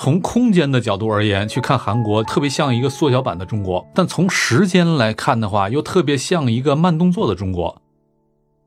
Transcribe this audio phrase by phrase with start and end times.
[0.00, 7.82] 从空间的角度而言，去看韩国特别像一个缩小版的中国；但从时间来看的话，又特别像一个慢动作的中国。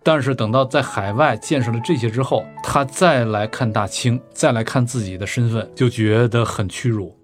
[0.04, 7.18] 但是等到在海外见识了这些之后，他再来看大清，再来看自己的身份，就觉得很屈辱。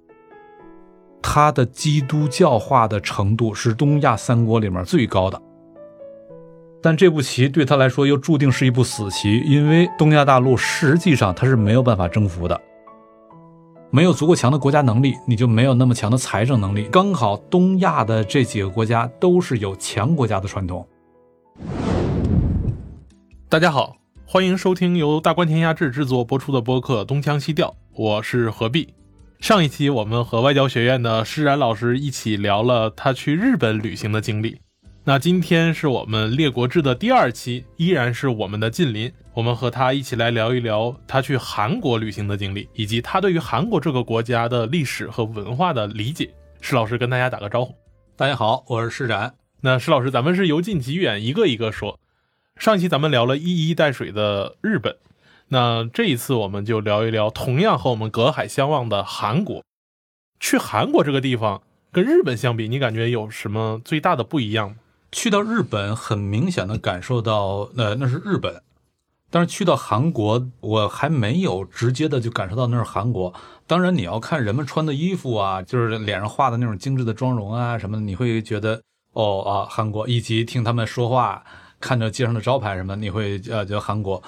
[1.22, 5.42] 他的基督教化的程度是东亚三国里面最高的。
[6.82, 12.62] 但这步棋对他来说又注定是一步死棋，因为东亚大陆实际上他是没有办法征服的。
[13.90, 16.90] 没有足够强的国家能力，你就没有那么强的财政能力。
[16.92, 20.86] 刚好东亚的这几个国家都是有强国家的传统。
[23.48, 28.94] 大家好，欢迎收听由大观天下志制作播出的播客《东腔西调》，我是何必。
[29.40, 34.60] 上一期我们和外交学院的施然老师一起聊了他去日本旅行的经历。
[35.06, 39.10] 那今天是我们列国志的第二期，依然是我们的近邻。
[39.38, 46.34] 我们和他一起来聊一聊他去韩国旅行的经历，以及他对于韩国这个国家的历史和文化的理解。
[46.60, 47.76] 施老师跟大家打个招呼。
[48.16, 49.36] 大家好，我是施展。
[49.62, 52.00] 那施老师，咱们是由近及远，一个一个说。
[52.56, 54.98] 上一期咱们聊了一衣带水的日本，
[55.50, 59.64] 那这一次我们就聊一聊同样和我们隔海相望的韩国。
[60.40, 64.78] 去韩国这个地方跟日本相比，你感觉有什么最大的不一样吗？
[65.12, 68.64] 去到日本，很明显的感受到，呃，那是日本。
[69.30, 73.34] 但是去到韩国，我还没有直接的就感受到那是韩国。
[73.66, 78.82] 当然，你要看人们穿的衣服啊，就是脸上画的那种精致的妆容啊什么的，你会觉得，
[79.14, 80.08] 哦啊，韩国。
[80.08, 81.44] 以及听他们说话，
[81.80, 84.24] 看着街上的招牌什么，你会呃觉得韩国。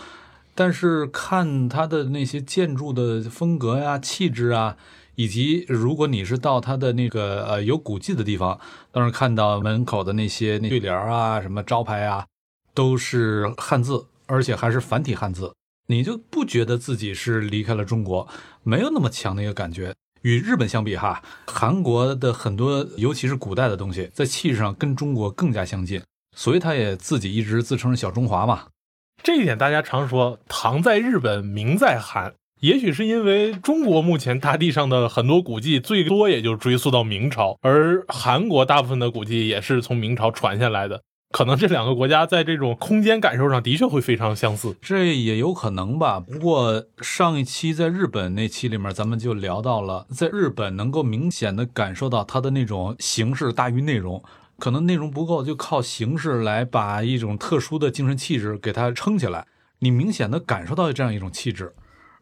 [0.54, 4.76] 但是看他的那些建筑的风格呀、气质啊。
[5.16, 8.58] 以及，如果你是到它的那个呃有古迹的地方，
[8.94, 12.26] 当时看到门口的那些那对联啊、什么招牌啊，
[12.74, 15.54] 都是汉字，而且还是繁体汉字，
[15.88, 18.28] 你就不觉得自己是离开了中国，
[18.64, 19.96] 没有那么强的一个感觉。
[20.22, 26.02] 与日本相比，哈，韩国的很多，尤其是古代的东西，在气质上跟中国更加相近，
[26.36, 28.68] 所以他也自己一直自称是小中华嘛。
[29.24, 32.34] 这一点大家常说，唐在日本，明在韩。
[32.62, 41.02] 也许是因为中国目前大地上的很多古迹最多也就追溯到明朝，而韩国大部分的古迹也是从明朝传下来的，
[41.32, 46.20] 可能这两个国家在这种空间感受上的确会非常相似，这也有可能吧。
[46.20, 54.24] 不过上一期在日本那期里面，咱们就聊到了，在日本能够明显的感受到它的那种形式大于内容，
[54.58, 59.46] 可能内容不够，就靠形式来把一种特殊的精神气质给它撑起来，
[59.80, 61.74] 你明显的感受到这样一种气质。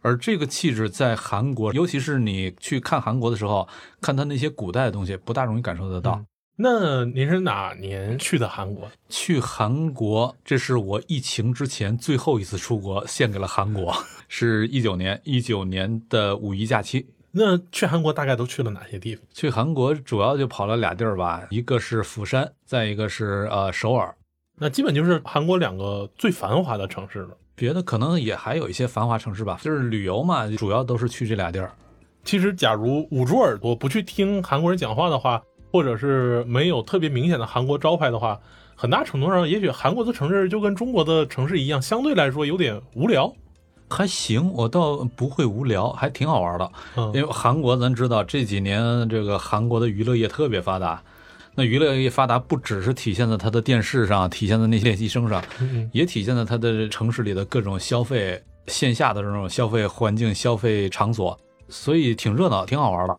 [0.02, 3.68] 而这个气质在韩国，尤其是你去看韩国的时候，
[4.02, 6.22] 看他那些古代的东西，不大容易感受得到。
[6.60, 8.90] 那您是哪年去的韩国？
[9.10, 13.96] 去韩国，这是我疫情之前最后一次出国，献给了韩国，
[14.28, 17.06] 是一九年，一九年的五一假期。
[17.30, 19.24] 那去韩国大概都去了哪些地方？
[19.32, 24.16] 去韩国主要就跑了俩地儿吧，一个是釜山，再一个是呃首尔。
[24.60, 27.38] 那基本就是韩国两个最繁华的城市了。
[27.54, 31.72] 别的可能也还有一些繁华城市吧，就是旅游嘛，主要都是去这俩地儿。
[32.24, 35.44] 其实，假如捂住耳朵不去听韩国人讲话的话，
[35.78, 38.40] 或者是没有特别明显的韩国招牌的话，
[38.76, 43.32] 很大程度上，也许韩国的城市就跟中国的城市一样，相对来说有点无聊。
[43.88, 46.72] 还行，我倒不会无聊，还挺好玩的。
[47.14, 51.00] 因为韩国咱知道这几年这个韩国的娱乐业特别发达。
[51.54, 55.40] 那娱乐业发达，不只是体现在它的电视上，体现在那些练习生上，
[55.92, 61.40] 也体现在它的城市里的各种消费线下的这种消费环境、消费场所，
[61.70, 63.16] 所以挺热闹，挺好玩的。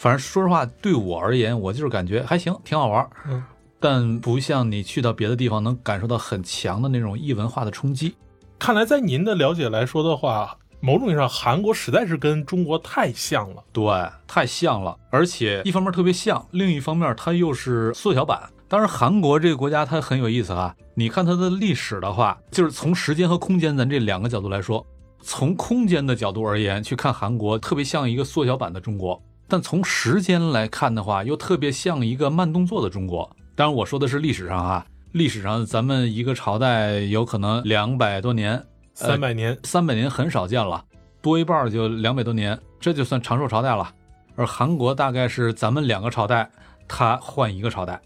[0.00, 3.06] 反正说实话，对我而言，我就是感觉还行，挺好玩。
[3.28, 3.44] 嗯，
[3.78, 8.14] 但不像你去到别的地方能感受到很强的那种异文化的冲击。
[8.58, 10.56] 看来，在您的了解来说的话。
[10.80, 13.84] 某种意义上，韩国实在是跟中国太像了，对，
[14.26, 14.96] 太像了。
[15.10, 18.48] 而且一方面特别像，另一方面它又是缩小版。
[18.68, 20.74] 当然，韩国这个国家它很有意思哈。
[20.94, 24.82] 你看它的历史的话，就是从时间和空间咱这两个角度来说，
[25.20, 29.20] 从空间的角度而言，去看韩国特别像一个缩小版的中国；
[29.50, 33.28] 但从时间来看的话，又特别像一个慢动作的中国。
[33.56, 38.64] 当然，我说的是历史上啊，历史上咱们一个朝代有可能两百多年。
[38.94, 40.84] 三百年，三百年很少见了，
[41.20, 43.92] 多一半就两百多年，这就算长寿朝代了。
[44.36, 46.48] 而韩国大概是咱们两个朝代，
[46.86, 48.00] 它换一个朝代，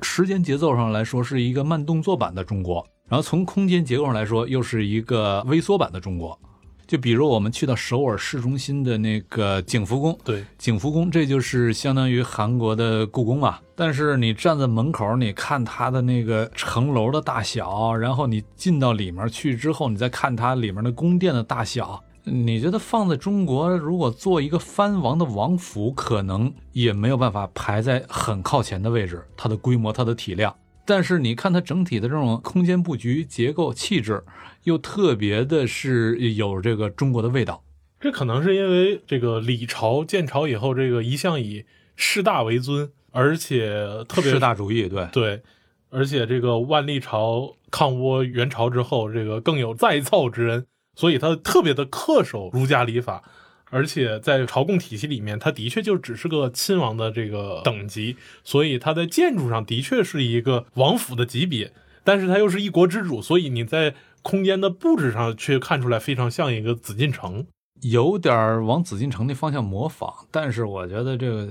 [0.00, 6.38] 时间节奏上来说是一个慢动作版的中国，然后从空间结构上来说又是一个微缩版的中国。
[6.86, 13.58] 就比如我们去到首尔市中心的那个景福宫，对，景福宫，这就是相当于韩国的故宫嘛。
[13.74, 30.54] 但是你站在门口，你看它的那个城楼的大小，然后你进到里面去之后，你再看它里面的宫殿的大小，你觉得放在中国，如果做一个藩王的王府，可能也没有办法排在很靠前的位置，它的规模、它的体量。
[30.86, 34.22] 但是你看它整体的这种空间布局、结构、气质，
[34.62, 37.64] 又特别的是有这个中国的味道。
[37.98, 41.64] 这可能是因为这个李朝建朝以后，这个一向以
[41.96, 45.42] 士大为尊，而且特别士大主义，对对，
[45.90, 53.24] 而且这个万历朝抗倭援朝之后，这个更有再造之恩，所以他特别的恪守儒家礼法，
[53.70, 61.72] 而且在朝贡体系里面，它的确就只是个亲王的这个等级，所以它在建筑上的确是一个王府的级别，
[62.04, 67.46] 但是它又是一国之主，所以你在空间的布置上却看出来非常像一个紫禁城。
[67.82, 71.48] 有点往紫禁城那方向模仿，但是我觉得这个，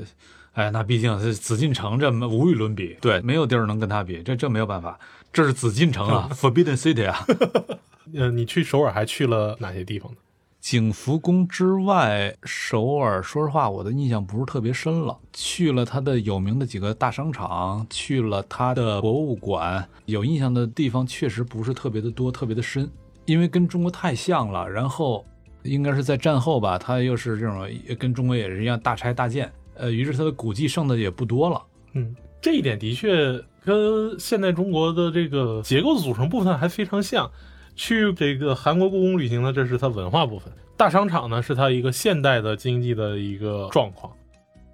[0.53, 5.00] 哎，那毕竟是紫禁城，这无与伦比，对，没有地儿能跟他比，这这没有办法，
[5.31, 7.25] 这是紫禁城啊， Forbidden City 啊。
[8.15, 10.18] 呃，你去首尔还去了哪些地方呢？
[10.65, 15.15] 景福宫之外，首尔说实话我的印象不是特别深了。
[15.31, 22.89] 去了它的有名的几个大商场，去了它的博物馆，有印象的地方确实不是特别的多，特别的深，
[23.25, 24.67] 因为跟中国太像了。
[24.67, 25.23] 然后。
[25.62, 31.59] 应该是在战后吧，它又是这种跟中国也是一样大拆大建，呃，于是它的古迹剩的也不多了。
[31.94, 37.27] 嗯，这一点的确跟现在中国的这个结构的组成部分还非常像。
[37.75, 44.12] 去这个韩国故宫旅行呢，这是它文化部分；大商场呢，是它一个现代的经济的一个状况。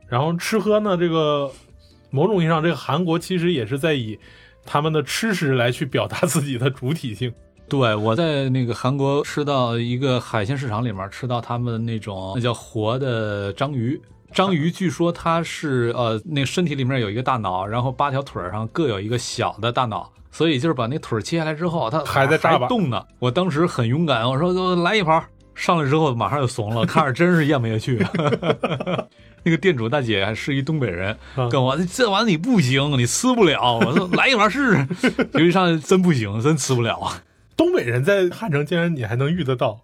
[0.07, 1.51] 然后吃喝呢，这个
[2.09, 4.19] 某种意义上，这个韩国其实也是在以
[4.65, 7.33] 他们的吃食来去表达自己的主体性。
[7.69, 13.99] 对，我在那个韩国吃到一个海鲜市场里面吃到他们那种那叫活的章鱼，
[14.33, 23.05] 章鱼据说它是呃那身体里面有一个大脑，然后八条腿上各有一个小的大脑，所以就是把那腿切下来之后，它还在还动呢。
[23.19, 25.23] 我当时很勇敢，我说来一盘，
[25.53, 28.05] 上来之后马上就怂了，看着真是咽不下去。
[29.43, 31.17] 那个店主大姐还是一东北人，
[31.49, 33.79] 跟我这玩意你不行，你吃不了。
[33.79, 37.21] 我说来一盘试试，结果一上真不行，真吃不了啊。
[37.57, 39.81] 东北人在汉城，竟然你还能遇得到，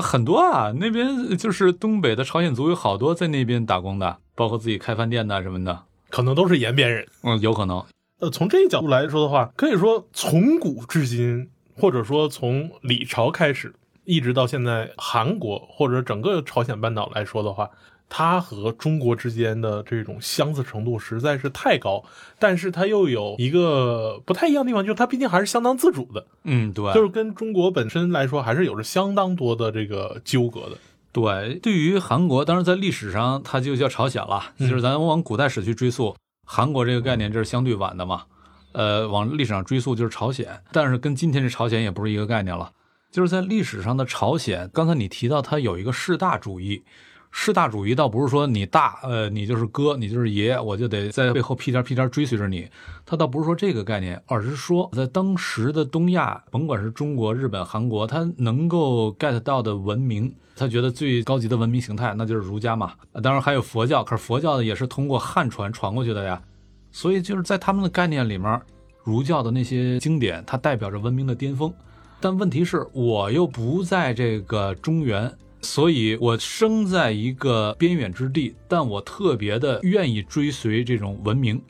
[0.00, 0.72] 很多啊！
[0.76, 7.06] 那边就是东北的朝鲜族有好多在那边打工的，包括自己开饭店的什么的，可能都是延边人。
[7.22, 7.84] 嗯，有可能。
[8.20, 13.74] 呃，从这一角度来说的话，可以说从古至今，或者说从李朝开始，
[14.04, 17.70] 一直到现在，韩国或者整个朝鲜半岛来说的话。
[18.12, 22.04] 它和中国之间的这种相似程度实在是太高，
[22.40, 26.26] 但是它又有一个不太一样的地方，就是它毕竟还是相当自主的。
[26.42, 30.76] 嗯，对，就是跟中国本身来说，还是有着相当多的这个纠葛的。
[31.12, 38.24] 对，对于韩国，当然在历史上它就叫朝鲜了，就是咱往古代史去追溯，韩国这个概念这是相对晚的嘛。
[38.72, 42.72] 呃，往历史上追溯就是朝鲜，但是跟今天这朝鲜也不是一个概念了。
[43.12, 46.82] 就是在历史上的朝鲜，刚才你提到它有一个士大主义。
[47.32, 52.68] 士大主义倒不是说你大，呃，你就是哥，你就是爷，我就得在背后屁颠屁颠追随着你。
[53.06, 62.94] 他倒不是说这个概念，而是说在当时的东亚，甭管是中国、日本、韩国，他能够 get 到的文明，他觉得最高级的文明形态，那就是儒家嘛。
[63.22, 66.42] 当然还有佛教，可是佛教也是通过汉传传过去的呀。
[66.90, 68.60] 所以就是在他们的概念里面，
[69.04, 71.72] 儒教的那些经典，它代表着文明的巅峰。
[72.20, 75.32] 但问题是，我又不在这个中原。
[75.62, 81.60] 所以，我生在一个边远之地，但我特别的愿意追随这种文明。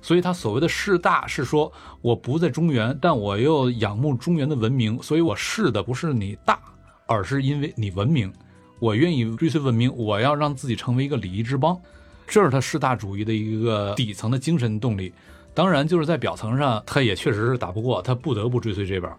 [0.00, 5.02] 所以，他所谓的士大是说，我不在中原，但我又仰慕中原的文明。
[5.02, 6.58] 所以我士的不是你大，
[7.06, 8.32] 而是因为你文明。
[8.80, 11.78] 我愿意追随文明，我要让自己成为一个礼仪之邦，
[12.26, 15.12] 这是他士大主义的一个底层的精神动力。
[15.54, 19.10] 当然，就是在表层上，他也确实是打不过，他不得不追随这边。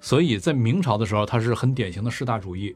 [0.00, 2.74] 所以在明朝的时候，他是很典型的士大主义。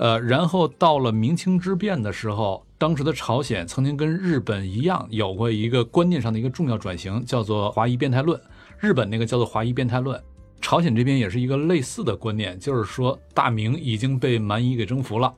[0.00, 8.40] 呃，然后到了明清之变的时候，当时的朝鲜曾经跟日本一样，有过一个观念上的一个重要转型，叫做华夷变态论。
[8.78, 10.18] 日本那个叫做华夷变态论，
[10.58, 15.30] 朝鲜这边也是一个类似的观念，就是说大明已经被蛮夷给征服了，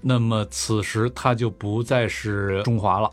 [0.00, 3.10] 那么此时它就不再是中华了，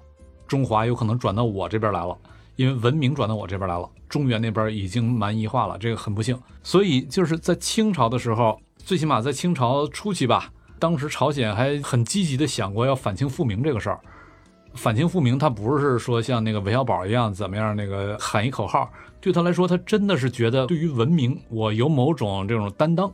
[0.47, 2.15] 中华有可能转到我这边来了，
[2.57, 6.39] 因为文明转到我这边来了，中原那边已经蛮夷化了，这个很不幸。
[6.61, 10.53] 所以就是在清朝的时候，最起码在清朝初期吧。
[10.81, 13.99] 当时朝鲜还很积极的想过要反清复明这个事儿，
[14.73, 23.13] 反清复明他不是说像那个韦小宝一样怎么样那个喊一口号，对他来说他真的是觉得对于文明我有某种这种担当，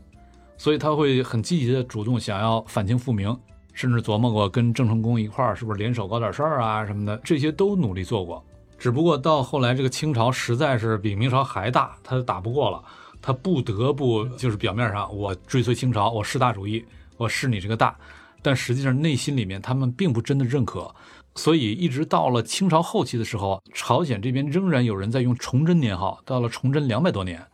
[0.55, 3.37] 所以他会很积极的主动想要反清复明，
[3.73, 8.41] 甚至琢磨过跟郑成功一块儿是不是联手搞点事儿啊什么的，这些都努力做过。
[8.79, 12.81] 只不过到后来这个清朝实在是比明朝还大，他打不过了，
[13.21, 16.85] 他不得不就是表面上我追随清朝，我十大主义。
[17.17, 17.97] 我是你这个大，
[18.41, 20.93] 但实际上内心里面他们并不真的认可。
[21.35, 27.45] 所以一直到了清朝后期的时候，朝鲜这边仍然有人在用崇祯年号，到了崇祯两百多年，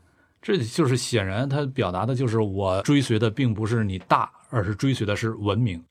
[0.42, 5.84] 这就是显然他表达的就是我追随的并不是你大，而是追随的是文明。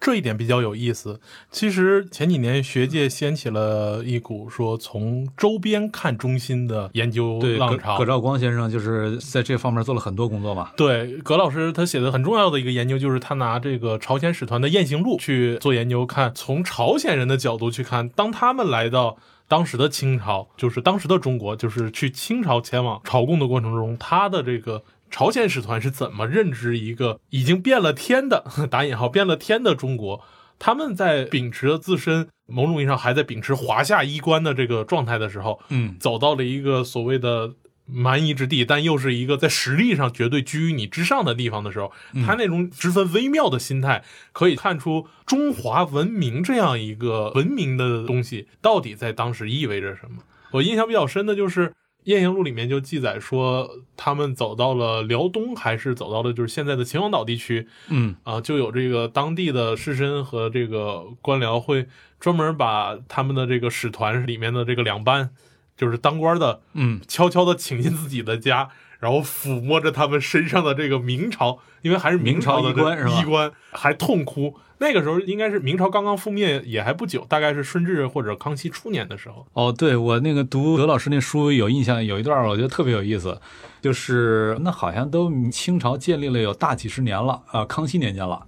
[0.00, 1.20] 这一点比较有意思。
[1.50, 7.98] 其实前几年学界掀起了一股说从周边看中心的研究浪潮。
[7.98, 10.70] 葛兆光先生就是在这方面做了很多工作嘛。
[10.76, 30.22] 对，葛老师他写的很重要的一个研究，就是他拿这个朝鲜使团的雁行录去做研究，看从朝鲜人的角度去看，当他们来到当时的清朝，就是当时的中国，就是去清朝前往朝贡的过程中，他的这个朝鲜使团是怎么认知一个已经变了天的 打引号变了天的中国？
[30.58, 37.54] 他们在秉持着自身某种意义上还在秉持华夏衣冠的这个状态的时候，嗯，走到了一个所谓的
[37.86, 41.90] 蛮夷之地，但又是一个在实力上绝对居于你之上的地方的时候，
[42.26, 50.18] 他那种十分微妙的心态，可以看出中华文明这样一个文明的东西到底在当时意味着什么。
[50.52, 51.68] 我印象比较深的就是
[52.04, 58.16] 《雁行录》里面就记载说，他们走到了辽东，还是走到了就是现在的秦皇岛地区，嗯。
[58.24, 61.86] 啊，就有这个当地的士绅和这个官僚会
[62.18, 65.30] 专门把他们的这个使团里面的这个两班，
[65.76, 73.20] 就是当官的，嗯，悄悄的请进自己的家，然后抚摸着他们身上的这个明朝，因为还是明朝的衣冠是吧？
[73.20, 74.56] 衣冠，还痛哭。
[74.80, 79.46] 那个时候应该是明朝刚刚覆灭也还不久，大概是顺治或者康熙初年的时候。
[79.52, 83.38] 哦，对我那个读德老师那书有印象，有一段我觉得特别有意思，
[83.82, 88.42] 就是那好像都清朝建立了有大几十年了啊、康熙年间了，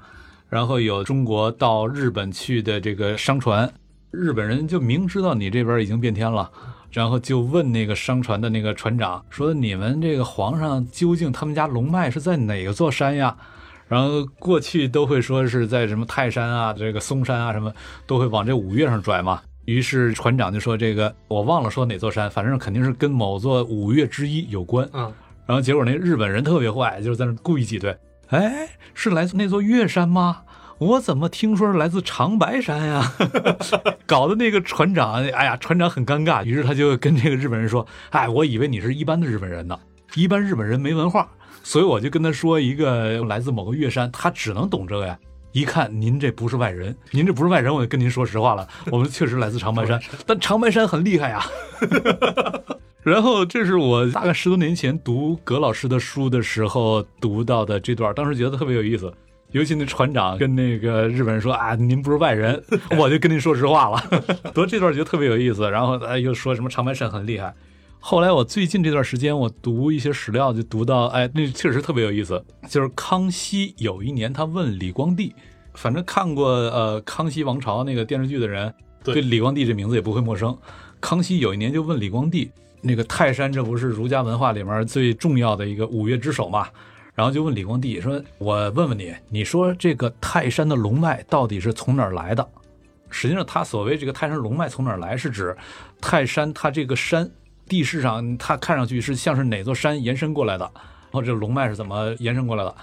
[0.48, 3.70] 然后有中国到日本去的这个商船，
[4.10, 6.50] 日本人就明知道你这边已经变天了。
[6.90, 13.34] 然后就问那个商船的那个船长说：“你们这个皇上究竟他们家龙脉是在哪个座山呀？”
[13.92, 17.70] 然后过去都会说是在什么泰山啊、这个嵩山啊什么，
[18.06, 19.42] 都会往这五岳上拽嘛。
[19.66, 25.12] 于是船长就说：“这个我忘了说哪座山，反正肯定是跟某座五岳之一有关。”嗯，
[25.44, 27.94] 然后结果那日本人特别坏，就是在那故意挤兑。
[28.28, 30.38] 哎，是来自那座岳山吗？
[30.78, 33.12] 我怎么听说是来自长白山呀？
[34.08, 36.42] 搞得那个船长，哎呀，船长很尴尬。
[36.42, 39.78] 于是他就跟这个日本人说：“哎，我以为你是一般的日本人呢，
[40.14, 41.30] 一般日本人没文化，
[41.62, 45.18] 所以我就跟他说一个来自某个岳山，他只能懂这个呀。
[45.52, 51.44] 一看您这不是外人，您这不是外人，我就跟您说实话了， 我们确实来自长白山，但长白山很厉害呀。
[53.04, 59.12] ”然后这是我大概十多年前读葛老师的书的时候读到的这段，当时觉得特别有意思。
[59.50, 62.62] 尤其那船长跟那个日本人说啊，您不是外人，
[62.96, 64.02] 我就跟您说实话了。
[64.54, 65.70] 读这段觉得特别有意思。
[65.70, 67.52] 然后哎又说什么长白山很厉害。
[68.04, 72.44] 后来我最近这段时间我读一些史料，就读到哎，那确实特别有意思。
[72.68, 75.32] 就是康熙有一年他问李光地，
[75.74, 80.54] 反正看过呃《康熙王朝》那个电视剧的人，对对李光地这名字也不会陌生。
[81.00, 86.66] 康熙有一年就问李光地，那个泰山这不是儒家文化里面最重要的一个五岳之首嘛？
[87.14, 92.46] 然后就问李光地说：“我问问你，你说这个泰山的龙脉到底是从哪儿来的？”
[93.10, 95.56] 实际上，他所谓这个泰山龙脉从哪儿来，是指
[96.00, 97.30] 泰山它这个山
[97.68, 102.74] 地势上，它看上去是像是哪座山延伸过来的，然后这龙脉是怎么延伸过来的？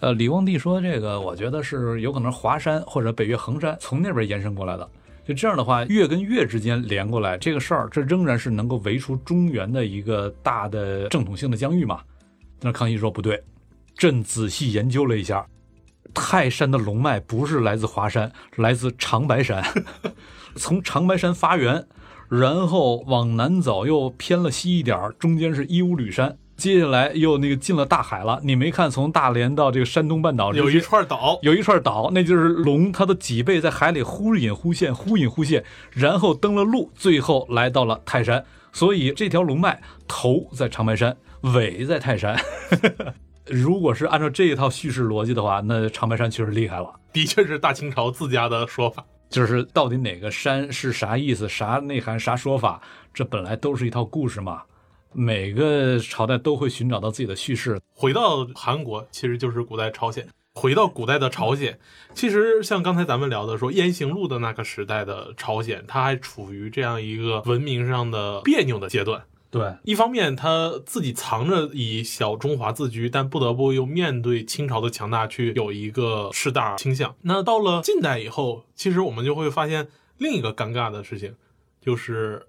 [0.00, 4.88] 呃，李光地说这个，我觉得是有可能华山或者北岳恒山从那边延伸过来的。
[5.24, 12.00] 就这样的话，岳跟岳之间连过来，这个事儿，这仍然是能够围出中原的一个大的正统性的疆域嘛？
[12.60, 13.40] 那康熙说不对，
[13.96, 15.46] 朕仔细研究了一下，
[16.12, 19.64] 泰山的龙脉不是来自华山，来自长白山，
[20.56, 21.86] 从长白山发源，
[22.32, 26.38] 然后往南走，又偏了西一点儿，中间是伊乌吕山。
[26.56, 38.42] 接下来又那个进了大海了，你没看从大连到这个山东半岛有一串岛，有一串岛，那就是龙它的脊背在海里忽隐忽现，忽隐忽现，然后登了陆，最后来到了泰山。
[38.72, 42.34] 所以这条龙脉头在长白山，尾在泰山。
[43.44, 46.94] 如果是按照这一套叙事逻辑的话，那长白山确实厉害了。
[47.12, 49.04] 的确是大清朝自家的说法。
[49.32, 52.80] 就是到底哪个山是啥意思、啥内涵、啥说法，
[53.14, 54.62] 这本来都是一套故事嘛。
[55.14, 57.80] 每个朝代都会寻找到自己的叙事。
[57.94, 60.28] 回到韩国，其实就是古代朝鲜。
[60.54, 61.78] 回到古代的朝鲜，
[62.14, 69.22] 其实像刚才咱们聊的说，燕行路的那个时代的朝鲜，它还处于这样一个文明上的别扭的阶段。
[69.52, 77.14] 对，一方面，他自己藏着以小中华自居，但不得不又面对清朝的强大，去有一个势大倾向。
[77.20, 81.36] 那到了近代以后，其实我们就会发现另一个尴尬的事情，
[81.80, 82.46] 就是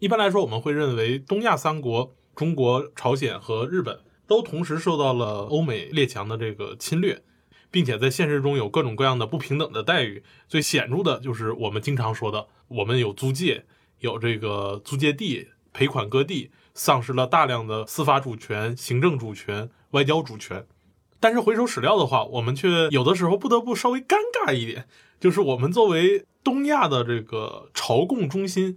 [0.00, 4.00] 一般来说，我们会认为东亚三国——中国、朝鲜和日本。
[4.24, 7.22] 都同时受到了欧美列强的这个侵略，
[7.70, 10.22] 并且在现实中有各种各样的不平等的待遇。
[10.48, 13.66] 最显著的就是我们经常说的，我们有租界，
[13.98, 20.66] 有这个租界地赔款割地，丧失了大量的司法主权、行政主权、外交主权。
[21.18, 24.88] 但是回首史料的话，我们却有的时候不得不稍微尴尬一点，
[25.20, 28.76] 就是我们作为东亚的这个朝贡中心，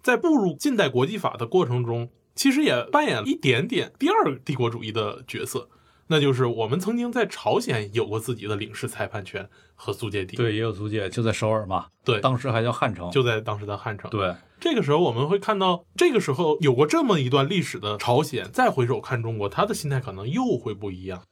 [0.00, 5.68] 在步入近代国际法的过程中，其实也扮演了一点点第二帝国主义的角色，
[6.06, 9.50] 那就是我们曾经在朝鲜有过自己的领事裁判权
[9.82, 14.10] 和租界地，对，也有租界，就在首尔嘛，对，当时还叫汉城，就在当时的汉城。
[14.10, 21.22] 对，这个时候我们会看到，这个时候有过这么一段历史的朝鲜，再回首看中国，他的心态可能又会不一样。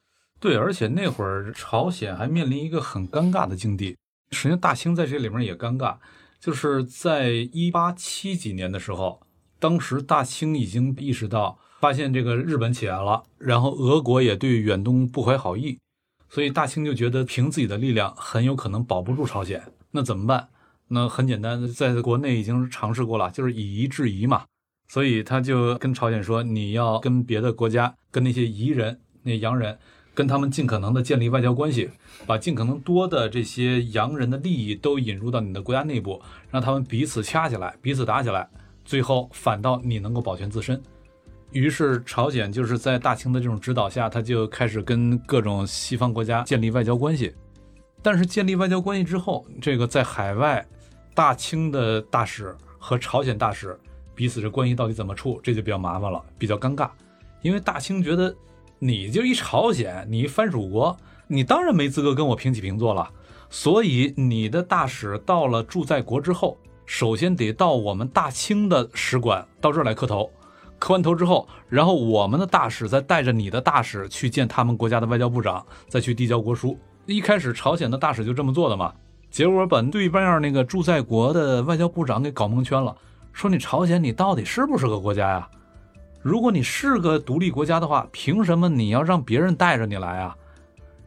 [0.41, 3.99] 对，而且那会儿朝鲜还面临一个很尴尬的境地，
[4.31, 5.97] 实际上大清在这里面也尴尬，
[6.41, 9.21] 就是在一八七几年的时候，
[9.59, 15.79] 当时大清已经意识到，发现这个日本起来了，然后俄国也对远东不怀好意，
[16.29, 20.49] 所以大清就觉得凭自己的力量很有可能保不住朝鲜，那怎么办？
[20.89, 24.45] 那很简单，在国内已经尝试过了，就是以夷制夷嘛，
[24.89, 29.79] 所以他就跟朝鲜说，你要跟别的国家，跟那些夷人、那洋人。
[30.15, 31.89] 跟他们尽可能的建立外交关系，
[32.27, 36.21] 把尽可能多的这些洋人的利益都引入到你的国家内部，
[36.51, 38.49] 让他们彼此掐起来，彼此打起来，
[38.85, 40.83] 最后反倒你能够保全自身。
[41.53, 47.35] 于是朝鲜就是在大清的这种指导下，他就开始跟各种西方国家建立外交关系。
[48.03, 50.67] 但是建立外交关系之后，这个在海外
[51.15, 53.79] 大清的大使和朝鲜大使
[54.15, 56.91] 彼此这关系到底怎么处，这就比较麻烦了，比较尴尬，
[57.43, 58.35] 因为大清觉得。
[58.81, 63.11] 你就一朝鲜，你一藩属国，你当然没资格跟我平起平坐了。
[63.51, 70.31] 所以你的大使到了驻在国之后，首先得到我们大清的使馆到这儿来磕头，
[70.79, 76.79] 磕完头之后，然后我们的大使再带着你的大使去见他们国家的外交部长，再去递交国书。
[77.07, 78.93] 一开始朝鲜的大使就这么做的嘛，
[79.31, 82.97] 结果把对面那个驻在国的外交部长给搞蒙圈了，
[83.33, 85.49] 说你朝鲜你到底是不是个国家呀？
[86.21, 90.37] 如果你是个独立国家的话，凭什么你要让别人带着你来啊？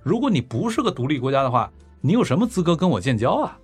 [0.01, 3.57] 如果你不是个独立国家的话，你有什么资格跟我建交啊？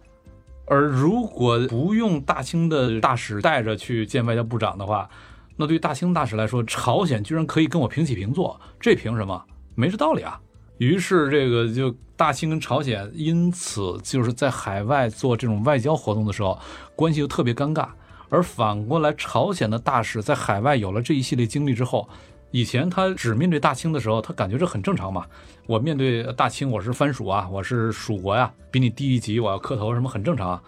[0.67, 5.09] 而如果不用大清的大使带着去见外交部长的话，
[5.57, 9.43] 那对大清大使来说，朝鲜居然可以跟我平起平坐，这凭什么？
[9.75, 10.39] 没这道理啊！
[10.77, 16.59] 于是这个就大清跟朝鲜因此就是在海外做这种外交活动的时候，
[16.95, 17.87] 关系就特别尴尬。
[18.29, 22.07] 而反过来，朝鲜的大使在海外有了这一系列经历之后，
[22.51, 25.25] 以前他只面对大清的时候，他感觉这很正常嘛。
[25.65, 30.61] 我面对大清，我是藩属啊，我是属国呀，比你低一级，我要磕头，什么很正常啊。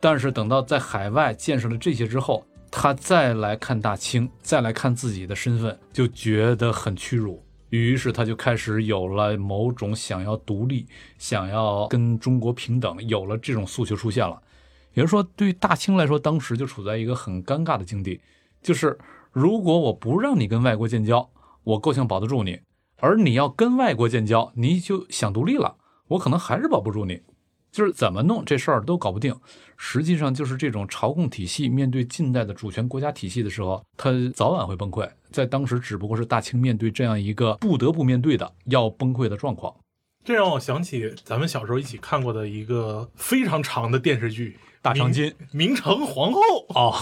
[0.00, 7.42] 但是等到在海外见识了这些之后，他再来看大清，再来看自己的身份，就觉得很屈辱。
[7.70, 10.86] 于是他就开始有了某种想要独立、
[11.18, 14.40] 想要跟中国平等，有了这种诉求出现了。
[14.94, 18.20] 也就是说，对于大清来说，当时就处在一个很尴尬的境地，
[18.60, 18.98] 就是
[19.30, 21.30] 如果我不让你跟外国建交，
[21.62, 22.56] 我够呛保得住你；
[22.96, 25.76] 而你要跟外国建交，你就想独立了，
[26.08, 27.22] 我可能还是保不住你。
[27.70, 29.34] 就是怎么弄这事儿都搞不定。
[29.76, 35.08] 实际上，就是这种朝贡体系面对近代的主权国家体系的时候，它早晚会崩溃。
[35.30, 39.74] 在当时，只不过是大清面对这样一个不得不面对的要崩溃的状况。
[40.22, 44.58] 这让我想起咱们小时候一起看过的一个非常长的电视剧。
[44.82, 46.94] 大长今，明成皇后哦，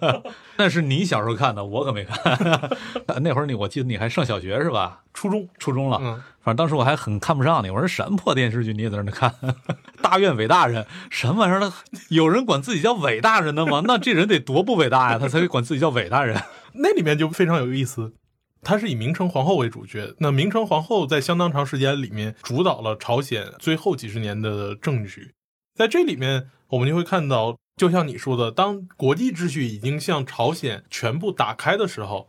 [0.56, 2.16] 那是你小时候看的，我可没看。
[3.22, 5.02] 那会儿你，我记得你还上小学是吧？
[5.12, 5.98] 初中，初中了。
[6.00, 9.34] 嗯，反正当时我还很看不上你，我说什么破电视剧，你也在那看？
[10.00, 11.70] 大院伟大人，什么玩意儿？
[12.08, 13.82] 有人管自己叫伟大人的吗？
[13.86, 16.42] 那这人得多不伟大呀，他才会管自己叫伟大人。
[16.72, 18.14] 那里面就非常有意思，
[18.62, 20.14] 他是以明成皇后为主角。
[20.20, 25.34] 那明成皇后在相当长时间里面主导了朝鲜最后几十年的政局，
[25.74, 26.48] 在这里面。
[26.70, 32.28] 我们就会看到，就像你说的，当国际秩序已经向朝鲜全部打开的时候，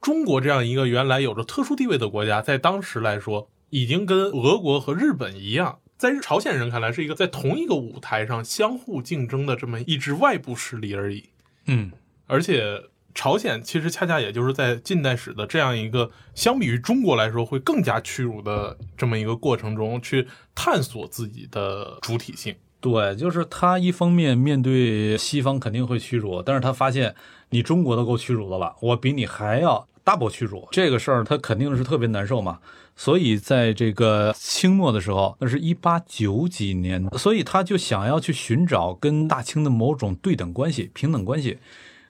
[0.00, 11.30] 中国这样一个原来有着特殊地位的国家，在当时来说，已经跟俄国和日本一样，在朝鲜人看来是一个在同一个舞台上相互竞争的这么一支外部势力而已。
[11.66, 11.92] 嗯，
[12.26, 12.82] 而且
[13.14, 22.54] 朝鲜其实恰恰也就是在近代史的这样一个相比于中国来说会更加屈辱的这么一个过程中，去探索自己的主体性。
[22.86, 27.12] 对，就是他一方面面对西方肯定会屈辱，但是他发现
[27.50, 32.60] 你中国都够屈辱的了，我比你还要 double 屈辱，这个事儿他肯定是特别难受嘛。
[32.94, 41.58] 所以在这个清末的时候，那是一八九几年，所以他就想要去寻找跟大清的某种对等关系、平等关系。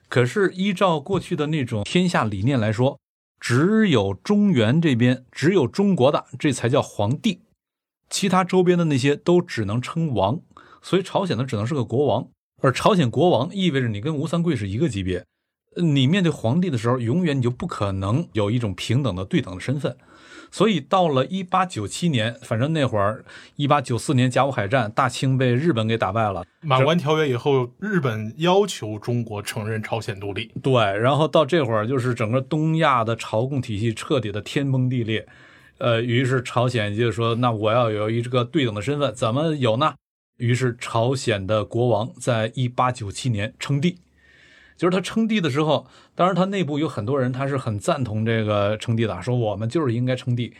[0.07, 2.99] 可是依照过去的那种天下理念来说，
[3.39, 7.41] 只有中原这边，只有中国的这才叫皇帝。
[8.09, 10.39] 其他周边的那些都只能称王，
[10.87, 12.25] 所以朝鲜呢只能是个国王。
[12.61, 15.25] 而朝鲜国王意味着你跟吴三桂是一个级别，
[15.75, 19.97] 你面对皇帝的时候，永远你就不可能有一种平等的对等的身份。
[20.49, 23.25] 所以到了一八九七年，反正那会儿
[23.57, 26.45] 一八九四年甲午海战，大清被日本给打败了。
[26.61, 30.49] 马关条约以后，日本要求中国承认朝鲜独立。
[30.63, 35.27] 对，然后到这会儿，就是整个东亚的朝贡体系彻底的天崩地裂。
[35.79, 39.93] 呃，于是朝鲜就说：“那我要有一个对等的身份，怎么有呢？”
[40.37, 43.97] 于是朝鲜的国王在一八九七年称帝。
[44.77, 50.53] 就是他称帝的时候，当然他内部有很多人，他是很赞同这个称帝的，说我们就是应该称帝，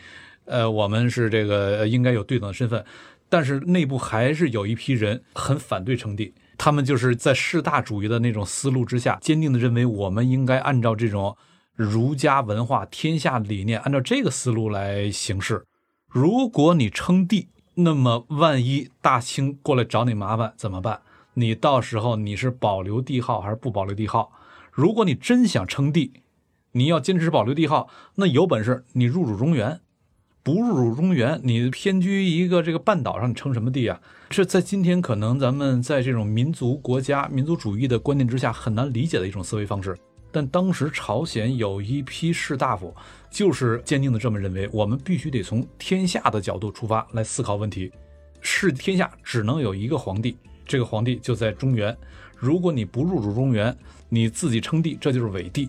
[0.44, 2.84] 呃，我们是这个应该有对等的身份。
[3.28, 11.36] 但是内部还是有一批人很反对称帝，他们就是在士大主义的那种思路之下，坚定的认为我们应该按照这种
[11.74, 15.62] 儒家文化、天下理念，按照这个思路来行事。
[16.08, 21.00] 如果你称帝，那么万一大清过来找你麻烦怎么办？
[21.34, 24.32] 你到时候你是保留帝号还是不保留帝号？
[24.72, 26.14] 如果你真想称帝，
[26.72, 29.78] 你要坚持保留帝号，那有本事你入主中原；
[30.42, 34.00] 不入主中原，你偏居一个这个半岛上，你称什么帝啊？
[34.28, 39.96] 这在今天可能咱们在这种民族国家、民族主义的观念之下很难理解的一种思维方式。
[40.32, 42.92] 但当时朝鲜有一批士大夫，
[43.30, 47.92] 就是坚定的这么认为：我们必须得从天下的角度出发来思考问题，
[48.40, 50.36] 是天下只能有一个皇帝。
[50.66, 51.96] 这个皇帝就在中原，
[52.36, 53.74] 如果你不入主中原，
[54.08, 55.68] 你自己称帝，这就是伪帝。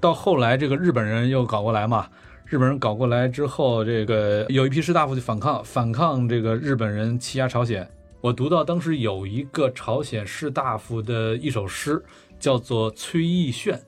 [0.00, 2.08] 到后来，这个日本人又搞过来嘛，
[2.44, 7.88] 日本人搞过来之后，这个有一批士大夫就反抗，反抗这个日本人欺压朝鲜。
[8.20, 12.02] 我读到当时有一个朝鲜士大夫的一首诗，
[12.38, 13.80] 叫做崔义炫，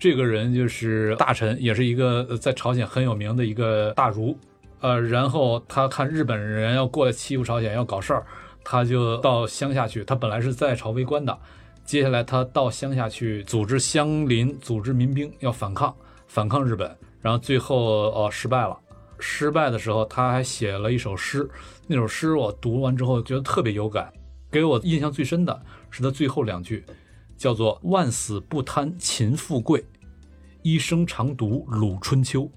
[0.00, 4.34] 这个人就是大臣，也是一个在朝鲜很有名的一个大儒。
[4.80, 8.24] 呃，然后他看日本人要过来欺负朝鲜，要搞事儿。
[8.64, 11.38] 他就到乡下去，他本来是在朝为官的，
[11.84, 15.94] 接下来他到乡下去组织乡邻、组织民兵要反抗，
[16.26, 18.74] 反抗日本，然后最后哦失败了。
[19.18, 21.46] 失败的时候，他还写了一首诗，
[21.86, 24.10] 那首诗我读完之后觉得特别有感，
[24.50, 25.60] 给我印象最深的
[25.90, 26.82] 是他最后两句，
[27.36, 29.84] 叫做“万死不贪秦富贵，
[30.62, 32.50] 一生常读鲁春秋”。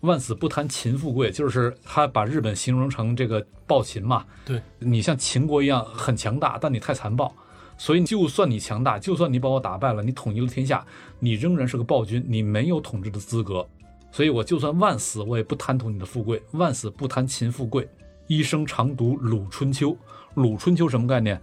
[0.00, 4.24] 万死不贪秦富贵，就是他把日本形容成这个暴秦嘛。
[4.46, 7.34] 对你像秦国一样很强大，但你太残暴，
[7.76, 10.82] 所以就算你强大，就算你把我打败了，你统一了天下，
[11.18, 13.68] 你仍然是个暴君，你没有统治的资格。
[14.10, 16.42] 所以我就算万死，我也不贪图你的富贵。
[16.52, 17.86] 万死不贪秦富贵，
[18.26, 19.94] 一生常读鲁春秋。
[20.34, 21.38] 鲁春秋什么概念？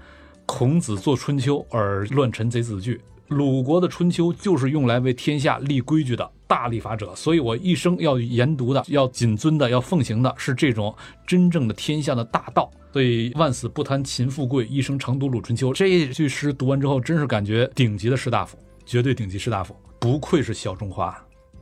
[0.47, 2.99] 孔子作春秋而乱臣贼子惧。
[3.27, 12.71] 鲁国的春秋就是用来为天下立规矩的大立法者，所以我一生要研读的、要谨遵的、要奉行的是这种真正的天下的大道。
[12.93, 15.71] 所以万死不贪秦富贵，一生常读鲁春秋。
[15.73, 21.15] 这一句诗读完之后，真是感觉顶级的士大夫，绝对顶级士大夫，不愧是小中华。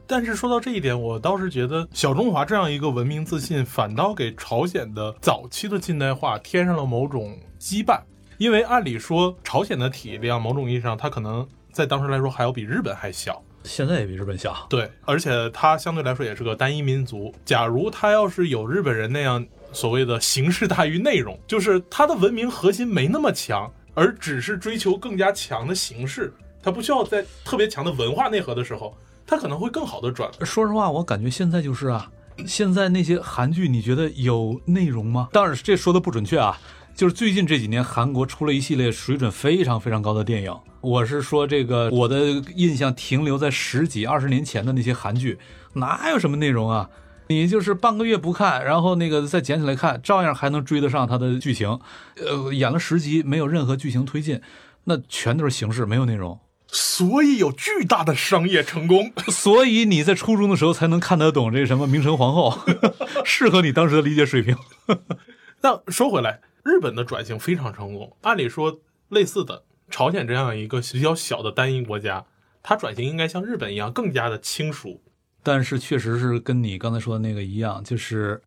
[0.08, 8.00] 但是说到这一点，我倒是觉得小中华这样一个文明自信，反倒给朝鲜的早期的近代化添上了某种羁绊。
[8.38, 13.42] 因为按理说，朝鲜的体量，某种意义上，它可能在当时来说还要比日本还小。
[13.64, 14.68] 现在也比日本小。
[14.70, 17.34] 对，而且它相对来说也是个单一民族。
[17.44, 28.96] 假如它要是有日本人那样所谓的形式大于内容，就是它的文明核心没那么强，而只是追求更加强的形式，它不需要在特别强的文化内核的时候，
[29.26, 30.30] 它可能会更好的转。
[30.42, 32.12] 说实话，我感觉现在就是啊，
[32.46, 35.30] 现在那些韩剧，你觉得有内容吗？
[35.32, 36.60] 当然，这说的不准确啊。
[36.96, 40.58] 就是最近这几年，韩国出了一系列水准非常非常高的电影。
[40.80, 45.38] 我是说，这个我的印象停留在十几二十年前的那些韩剧，
[45.74, 46.90] 哪有什么内容啊？
[47.28, 51.78] 你就是半个月不看，然后那个再捡起来看，照样还能追得上它的剧情。
[52.16, 54.40] 呃，演了十集，没有任何剧情推进，
[54.86, 56.40] 那全都是形式，没有内容。
[56.70, 62.58] 所以有巨大的商业成功， 所以你在初中的时候才能看得懂这什么明成皇后，
[63.26, 64.56] 适合你当时的理解水平。
[65.60, 66.40] 那说回来。
[66.66, 72.26] 日本的转型非常成功，按理说类似的朝鲜这样一个比较小的单一国家，
[72.64, 75.00] 它转型应该像日本一样更加的轻熟。
[75.44, 78.42] 但是确实是跟你刚才说的那个一样，就是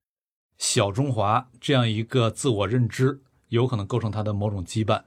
[0.59, 5.03] 小中华这样一个自我认知有可能构成它的某种羁绊。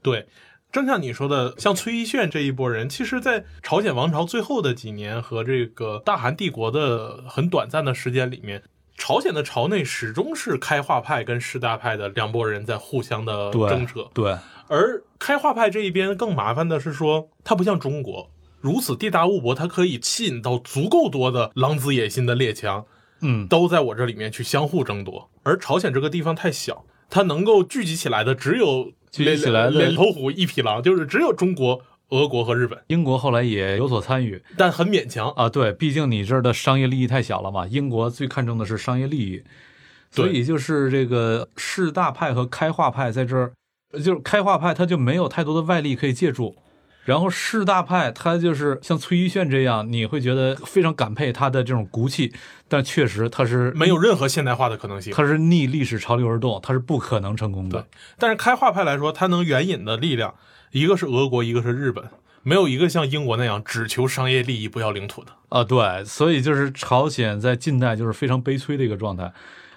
[0.00, 0.26] 对，
[0.72, 8.62] 正像你说的，像崔一炫这一波人，其实在朝鲜王朝最后的几年和这个大韩帝国的很短暂的时间里面。
[8.96, 14.08] 朝鲜的朝内始终是开化派跟士大派的两拨人在互相的争扯。
[14.14, 14.36] 对，
[14.68, 18.30] 而开化派这一边更麻烦的是说，它不像中国
[18.60, 22.84] 如此地大物博，它可以吸引到足够多的狼子野心的列强。
[23.20, 25.30] 嗯，都在我这里面去相互争夺。
[25.42, 35.30] 而朝鲜这个地方太小，它能够聚集起来的只有聚集起来的两头虎一匹狼，就是只有中国、俄国和日本，英国后来也有所参与但很勉强。
[35.30, 39.42] 啊，对，毕竟你这儿的商业利益太小了嘛，英国最看重的是商业利益，
[40.10, 43.52] 所以就是这个士大派和开化派在这儿，
[43.92, 46.56] 就是开化派他就没有太多的外力可以借助。
[47.04, 52.32] 然后士大派，他就是像崔一炫这样，你会觉得非常感佩他的这种骨气，
[52.66, 55.12] 但确实他是没有任何现代化的可能性。
[55.14, 57.86] 他是逆历史潮流而动，他是不可能成功的。
[58.18, 60.34] 但是开化派来说，它能援引的力量，
[60.76, 62.04] 一个是俄国，一个是日本，
[62.42, 65.32] 没有一个像英国那样只求商业利益不要领土的。
[65.48, 69.32] 啊，对，所以就是朝鲜在近代就是非常悲催的一个状态，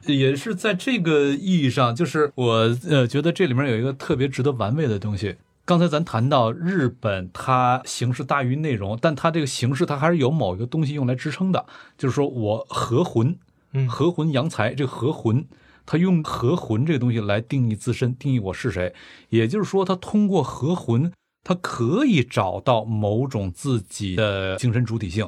[0.08, 5.38] 也是在这个意义上，就是我呃觉得这里面有一个特别值得玩味的东西。
[5.64, 11.66] 刚才咱谈到日本，它形式大于内容，但它这个形式它还是有某一个东西用来支撑的，
[11.98, 13.38] 就是说我和魂，
[13.72, 15.46] 嗯和魂扬才，这个和魂。
[15.92, 18.94] 他用合魂这个东西来定义自身，定义我是谁，
[19.30, 21.12] 也就是说，他通过合魂，
[21.44, 25.28] 他可以找到某种自己的精神主体性。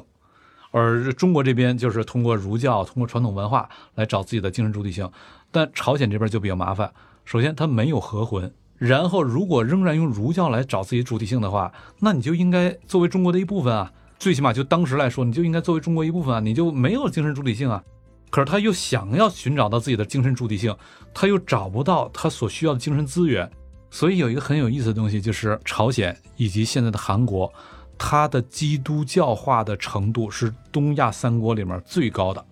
[0.70, 5.10] 而中国这边就是通过儒教、通过传统文化来找自己的精神主体性，
[5.50, 6.92] 但朝鲜这边就比较麻烦。
[7.24, 13.92] 首先，他没有合魂，然后如果仍然用儒教来找自己主体性的话，那你就应该作为中国的一部分啊。
[14.20, 17.82] 最起码就当时来说，你就应该作为中国一部分啊，你就没有精神主体性啊。
[18.32, 20.74] 可是他又想要寻找到自己的精神主体性，
[21.12, 23.48] 他又找不到他所需要的精神资源，
[23.90, 27.52] 所以有一个很有意思的东西，就是朝鲜以及现在的韩国，
[27.98, 32.42] 它的基督教化的程度是东亚三国里面最高的，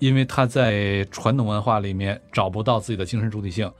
[0.00, 3.70] 因为它在传统文化里面找不到自己的精神主体性，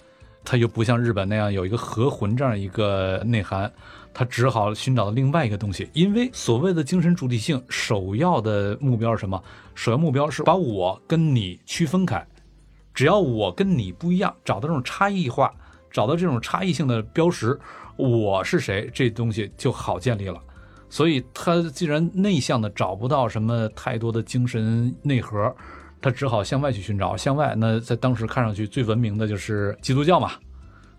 [0.45, 3.71] 它又不像日本那样有一个和魂这样一个内涵，
[4.19, 5.89] 他只好寻找另外一个东西。
[5.93, 9.41] 因为所谓的精神主体性，首要的目标是什么？
[9.77, 12.27] 首要目标是把我跟你区分开，
[12.93, 15.55] 只要我跟你不一样，找到这种差异化，
[15.89, 17.57] 找到这种差异性的标识，
[17.97, 20.43] 我是谁，这东西就好建立了。
[20.91, 25.55] 所以他既然内向的找不到什么太多的精神内核，
[26.01, 27.17] 他只好向外去寻找。
[27.17, 30.33] 向外，那在当时看上去最文明的就是基督教嘛，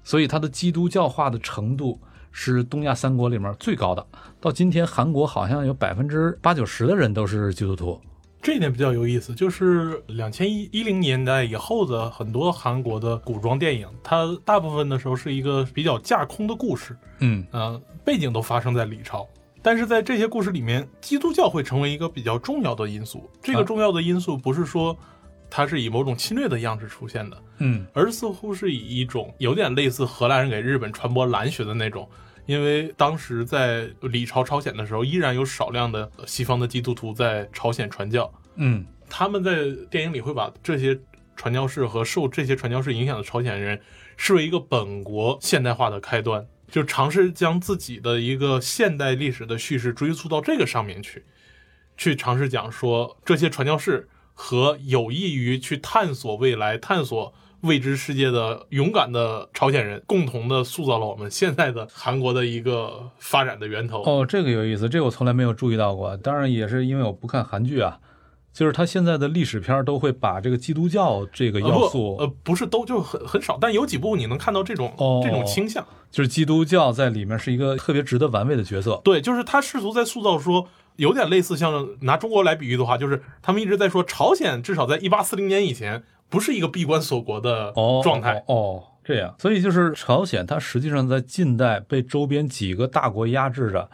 [0.05, 1.99] 所以他的基督教化的程度
[2.31, 4.05] 是东亚三国里面最高的。
[4.39, 7.99] 到今天，韩国好像有百分之八九十的人都是基督徒。
[8.41, 19.27] 这一点比较有意思，就是两千一一零年代以后的很多韩国的古装电影，它大部分的时候是一个比较架空的故事，嗯，呃，背景都发生在李朝。
[19.61, 23.29] 但是在这些故事里面，基督教会成为一个比较重要的因素。
[23.41, 24.97] 这个啊重要的因素不是说
[25.49, 32.09] 它是以某种侵略的样式出现的，嗯，而似乎是以一种有点类似荷兰人给日本传播蓝学的那种。
[32.45, 38.31] 因为当时在李朝朝鲜的时候，依然有少量的西方的基督徒在朝鲜传教。
[38.55, 40.99] 嗯，他们在电影里会把这些
[41.35, 43.79] 传教士和受这些传教士影响的朝鲜人
[44.17, 51.23] 视为一个本国现代化的开端，就尝试将自己的一个现代历史的叙事追溯到这个上面去，
[51.97, 54.09] 去尝试讲说这些传教士
[54.41, 64.01] 和有益于去探索未来、探索未知世界的勇敢的朝鲜人，共同的塑造了我们现在的韩国的一个发展的源头。
[64.03, 66.15] 哦，这个有意思，这个我从来没有注意到过。
[66.15, 67.99] 当然也是因为我不看韩剧啊，
[68.53, 75.85] 就是他现在的历史片儿都会把这个基督教这个要素，呃不呃不是都就很很少，但有几部你能看到这种、哦这种倾向。
[76.09, 79.01] 就是基督教在里面是一个特别值得玩味的角色。
[79.03, 80.65] 对，就是他试图在塑造说，
[80.99, 88.43] 有点类似像拿中国来比喻的话，就是他们一直在说朝鲜至少在一八四零年以前不是一个闭关锁国的哦，状态。
[88.47, 93.89] 哦哦，这样，所以就是朝鲜，它实际上在近代被周边几个大国压制着，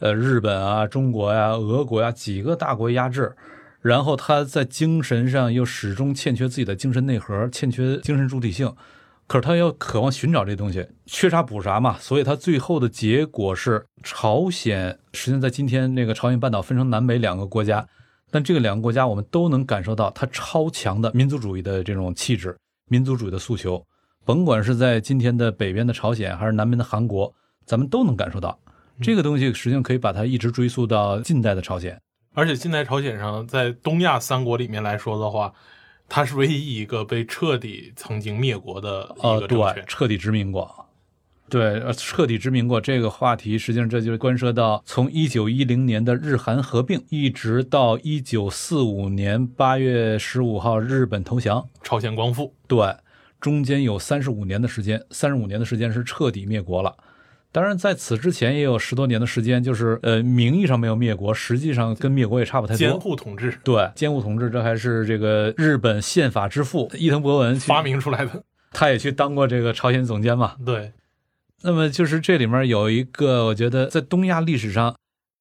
[0.00, 3.36] 呃，日本啊、中国呀、俄国呀几个大国压制，
[3.82, 8.74] 然后它在精神上又始终欠缺自己的精神内核，欠缺精神主体性。
[9.26, 17.86] 可是他要渴望寻找这东西，缺啥补啥嘛，所以他最后的结果是朝鲜实际上在今天那个朝鲜半岛分成南北两个国家，
[18.30, 22.56] 但这个两个国家我们都能感受到它超强的民族主义的这种气质，
[22.88, 23.84] 民族主义的诉求，
[24.24, 27.34] 甭管是在今天的北边的朝鲜还是南边的韩国，
[27.64, 28.56] 咱们都能感受到
[29.02, 32.00] 这个东西，实际上可以把它一直追溯到近代的朝鲜。
[32.34, 35.52] 而且近代朝鲜上，在东亚三国里面来说的话，
[36.08, 39.84] 它是唯一一个被彻底曾经灭国的一呃，对个政权，。
[39.86, 40.86] 彻底殖民过。
[41.48, 52.96] 对，呃，彻底殖民过这个话题，实际上这就关涉到从一九一零年的日韩合并，一直到一九四五年八月十五号日本投降，朝鲜光复，对，
[53.40, 56.96] 中间有三十五年的时间，三十五年的时间是彻底灭国了。
[57.56, 62.76] 当然，在此之前也有十多年的时间，就是呃，名义上没有灭国，实际上跟灭国也差不太多。
[62.76, 68.44] 监护统治，对，监护统治，这还是这个日本宪法之父伊藤博文发明出来的。
[68.72, 70.56] 他也去当过这个朝鲜总监嘛？
[70.66, 70.92] 对。
[71.62, 74.94] 那么就是这里面有一个，我觉得在东亚历史上，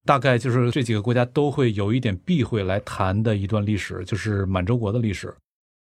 [0.05, 5.35] 大概就是这几个国家都会有一点避讳来谈的一段历史，就是满洲国的历史，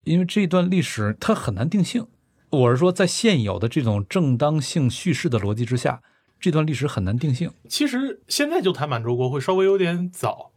[0.04, 2.06] 因为这段历史它很难定性。
[2.48, 6.00] 我是说，在现有的这种正当性叙事的逻辑之下。
[6.44, 7.50] 这段历史很难定性。
[7.70, 10.50] 其实现在就谈满洲国会稍微有点早。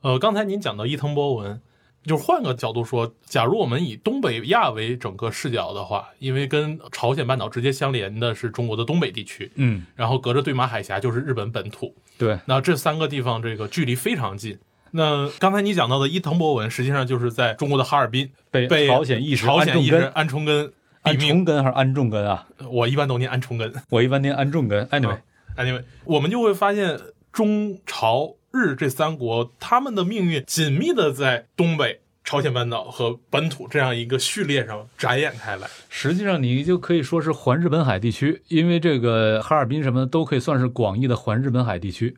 [0.00, 1.60] 呃，刚才您讲到伊藤博文，
[2.02, 14.58] 就是换个角度说，假如我们以东北亚为整个视角的话，因为跟朝鲜半岛直接相连的是中国的东北地区，嗯，然后隔着对马海峡就是日本本土，对，那这三个地方这个距离非常近。
[14.92, 22.48] 那刚才你讲到的伊藤博文，实际上就是在中国的哈尔滨被朝鲜意识朝鲜意识安重根，安重根还是安重根啊？
[22.70, 24.86] 我一般都念安重根，我一般念安重根。
[24.86, 25.18] Anyway。
[25.56, 26.98] Anyway，我们就会发现
[27.32, 35.68] 中朝日这三国，他们的命运紧密的在东北、朝鲜半岛和本土这样一个序列上展演开来。
[35.88, 42.16] 实际上，你就可以说是环日本海地区，因为这个哈尔滨什么的都可以算是广义的环日本海地区。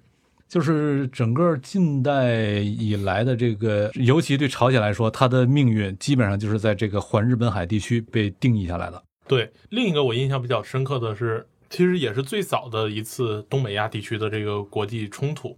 [0.49, 9.03] 就是整个近代以来的这个，尤其对朝鲜来说，它的命运基本上就是在这个环日本海地区被定义下来的。
[9.27, 11.46] 对，另一个我印象比较深刻的是。
[11.68, 15.57] 其实也是最早的一次东北亚地区的这个国际冲突，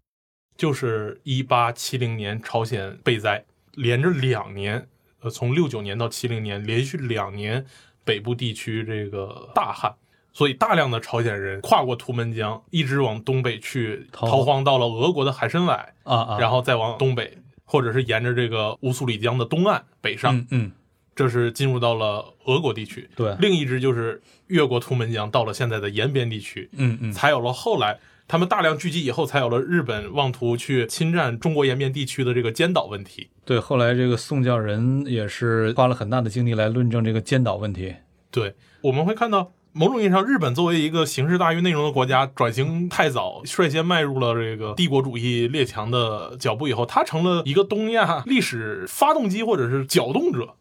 [0.56, 3.44] 就是一八七零年朝鲜被灾，
[3.74, 4.88] 连着两年，
[5.20, 7.64] 呃，从六九年到七零年，连续两年
[8.04, 9.94] 北部地区这个大旱，
[10.32, 20.72] 所以大量的朝鲜人跨过图门江，一直往东北去逃荒，到了俄国的海参崴啊啊，然后再往东北，或者是沿着这个乌苏里江的东岸北上，嗯。
[21.18, 33.30] 这是进入到了俄国地区，对，另一支就是越过图门江，到了现在的延边地区，嗯嗯，才有了后来他们大量聚集以后，才有了日本妄图去侵占中国延边地区的这个尖岛问题。
[33.44, 37.96] 对，后来这个宋教仁也是花了很大的精力来论证这个尖岛问题。
[38.30, 50.54] 对，我们会看到某种意义上，日本作为一个形式大于内容的国家，转型太早，率先迈入了这个帝国主义列强的脚步以后，它成了一个东亚历史发动机或者是搅动者。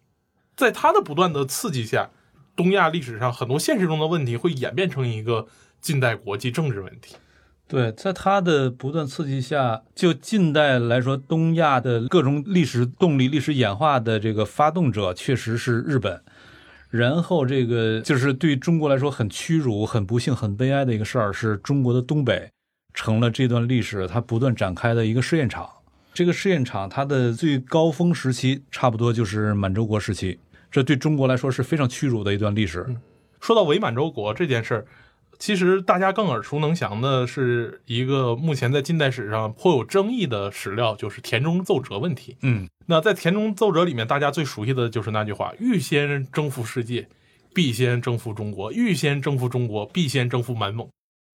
[0.58, 2.10] 在他的不断的刺激下，
[2.56, 5.48] 东亚历史上很多现实中的问题会演变成一个
[5.80, 7.16] 近代国际政治问题。
[7.68, 16.24] 对，在他的不断刺激下，就近代来说，东亚的各种历史动力、历史演化的这个发动者确实是日本。
[16.90, 22.50] 然后，这个就是对中国来说很屈辱、很不幸、很悲哀的一个事儿，是中国的东北
[22.94, 25.70] 成了这段历史它不断展开的一个试验场。
[26.14, 30.40] 这个试验场它的最高峰时期，差不多就是满洲国时期。
[30.72, 32.86] 这对中国来说是非常屈辱的一段历史。
[33.40, 34.86] 说到伪满洲国这件事儿，
[35.40, 42.36] 其实大家更耳熟能详的是一个目前在近代史上颇有争议的史料，就是田中奏折问题。
[42.42, 47.08] 嗯，那在田中奏折里面，大家最熟悉的就是那句话：“欲先征服世界，
[47.54, 50.88] 必先征服中国；欲先征服中国，必先征服满蒙；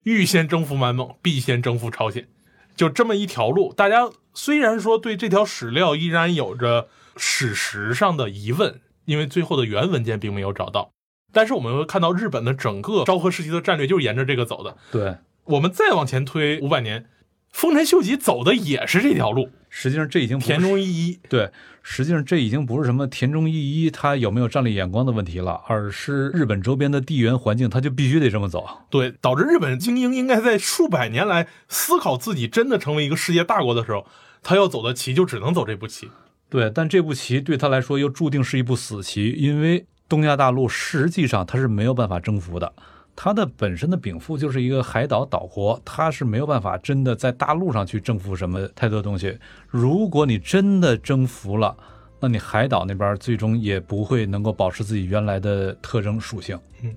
[0.02, 2.26] 欲先征服满蒙，必先征服朝鲜。”
[2.74, 3.72] 就这么一条路。
[3.72, 8.80] 大家虽然说对这条史料依然有着史实上的疑问。
[9.04, 10.92] 因为最后的原文件并没有找到，
[11.32, 14.76] 但是我们会看到日本的整个昭和时期的战略就是沿着这个走的。
[14.90, 17.06] 对，我们再往前推五百年，
[17.50, 19.50] 丰臣秀吉走的也是这条路。
[19.74, 21.50] 实际上这已经田中义一对，
[21.82, 28.68] 实际上这已经不是什么田中义一他有没有战略眼光的问题了，而是日本周边的地缘环境，他就必须得这么走。
[28.90, 34.06] 对，导致日本精英应该在数百年来思考自己真的成为一个世界大国的时候，
[34.42, 36.10] 他要走的棋就只能走这步棋。
[36.52, 42.70] 对，但这步棋对他来说又注定是一步死棋，因为东亚大陆实际上他是没有办法征服的。
[43.16, 49.34] 他的本身的禀赋就是一个海岛岛国，他是没有办法真的在大陆上去征服什么太多东西。
[49.66, 51.74] 如果你真的征服了，
[52.20, 56.58] 那你海岛那边最终也不会能够保持自己原来的特征属性。
[56.82, 56.94] 嗯，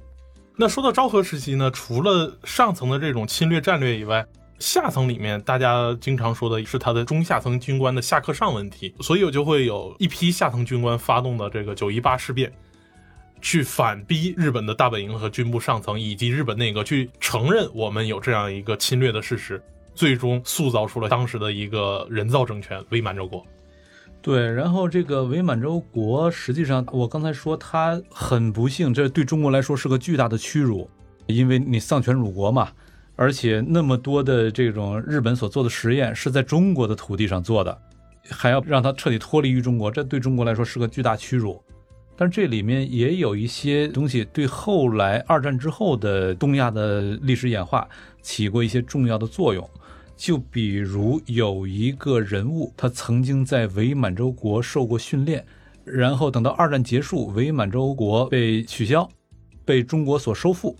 [0.57, 4.25] 那说到昭和时期呢，除了上层的这种侵略战略以外，
[4.57, 12.51] 下层里面，大家经常说的是他的中下层军官的下课上问题，所以我就会有一批下层军官发动的这个九一八事变，
[13.41, 19.61] 去反逼日本的大本营和军部上层以及日本内阁去承认我们有这样一个侵略的事实，
[19.93, 23.45] 最终塑造出了当时的一个人造政权——伪满洲国。
[24.21, 30.89] 对，然后这个伪满洲国，实际上我刚才说他很不幸，这对中国来说是个巨大的屈辱，
[31.27, 32.69] 因为你丧权辱国嘛。
[33.15, 37.77] 而且那么多的这种日本所做的实验是在中国的土地上做的，
[38.29, 41.61] 还要让它彻底脱离于中国，这对中国来说是个巨大屈辱。
[42.17, 47.87] 但这里面也有一些东西对后来二战之后的东亚的历史演化
[48.21, 49.69] 起过一些重要的作用。
[50.15, 55.45] 就比如有一个人物，他曾经在伪满洲国受过训练，
[55.83, 59.09] 然后等到二战结束，伪满洲国被取消，
[59.65, 60.73] 被中国所收复。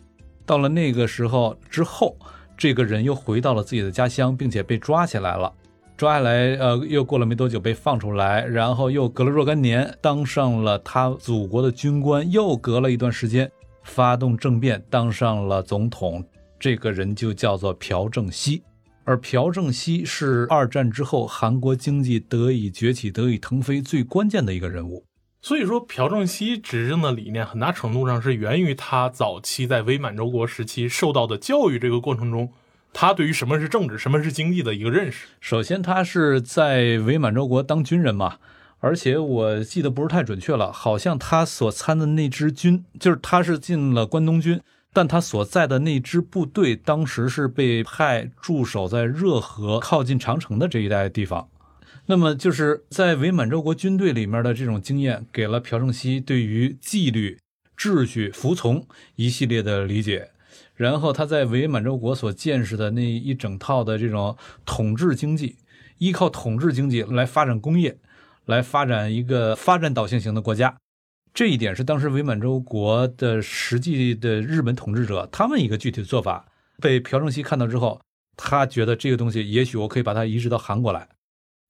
[0.46, 2.16] 到了那个时候之后，
[2.58, 5.52] 这个人又回到了自己的家乡，并且被抓起来了。
[5.98, 13.50] 抓下来，呃，又过了没多久被放出来，然后又隔了若干年当上了他祖国的军官，又隔了一段时间
[13.84, 16.22] 发动政变当上了总统。
[16.60, 18.62] 这个人就叫做朴正熙。
[19.06, 25.05] 而朴正熙是二战之后韩国经济得以崛起、得以腾飞最关键的一个人物。
[25.46, 32.52] 所以说，朴正熙执政的理念很大程度上是源于他早期在伪满洲国时期受到的教育这个过程中，
[32.92, 35.28] 他对于什么是政治、什么是经济的一个认识。
[35.40, 38.38] 首先，他是在伪满洲国当军人嘛，
[38.80, 44.60] 而且我记得不是太准确了，好像他所参的那支军，就是他是进了关东军。
[44.94, 51.48] 但他所在的那支部队当时是被派驻守在热河靠近长城的这一带地方，
[52.08, 57.40] 那么就是在伪满洲国军队里面的这种经验，给了朴正熙对于纪律、
[57.76, 60.30] 秩序、服从一系列的理解。
[60.76, 65.56] 然后他在伪满洲国所见识的那一整套的这种统治经济，
[65.98, 67.98] 依靠统治经济来发展工业，
[68.46, 70.76] 来发展一个发展导向型的国家。
[71.34, 76.46] 这一点是当时伪满洲国的实际的日本统治者他们一个具体的做法，
[76.82, 78.00] 被朴正熙看到之后，
[78.38, 81.08] 他觉得这个东西也许我可以把它移植到韩国来。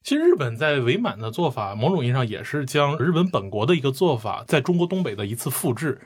[0.05, 5.99] 其实日本在伪满的做法，某种意义上也是将日本本国的一个做法在中国东北的一次复制。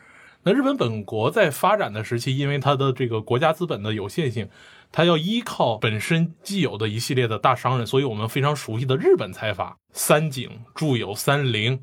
[0.43, 4.47] 那日本本国在发展的时期，因为它的这个国家资本的有限性，
[4.89, 11.77] 它要依靠本身既有的一系列的大商人，所以我们非常熟悉的日本财阀三井、住友、三菱。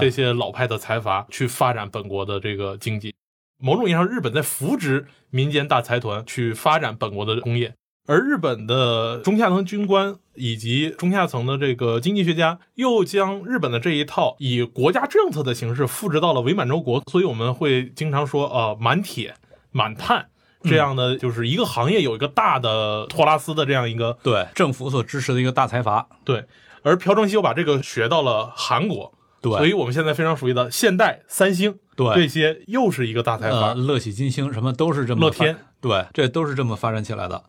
[0.00, 3.14] 这些老派的财阀去发展本国的这个经济，
[3.58, 7.74] 某种意义上，日本在扶植民间大财团去发展本国的工业，
[8.08, 19.34] 而日本的中下层军官以及中下层的这个经济学家又将日本的这一套以国家政策的形式复制到了伪满洲国，所以我们会经常说，呃，满铁、
[19.72, 20.28] 满碳
[20.62, 26.46] 这样的，就是一个行业有一个大的托拉斯的这样一个对政府所支持的一个大财阀，对，
[26.82, 29.12] 而朴正熙又把这个学到了韩国。
[29.42, 37.44] 对，所以我们现在非常熟悉的现代、三星，对这些又是一个大财阀，乐喜金星什么都是这么乐天，对，这都是这么发展起来的。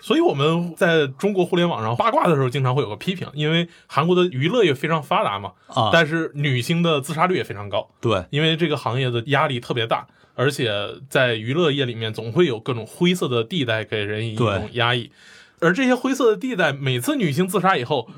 [0.00, 10.72] 所以我们在中国互联网上八卦的时候，经常会有个批评，因为韩国的娱乐业非常发达嘛，啊，但是女星的自杀率也非常高，对，因为这个行业的压力特别大，而且
[11.08, 15.10] 在娱乐业里面总会有各种灰色的地带给人一种压抑，
[15.60, 18.08] 而这些灰色的地带，每次女星自杀以后。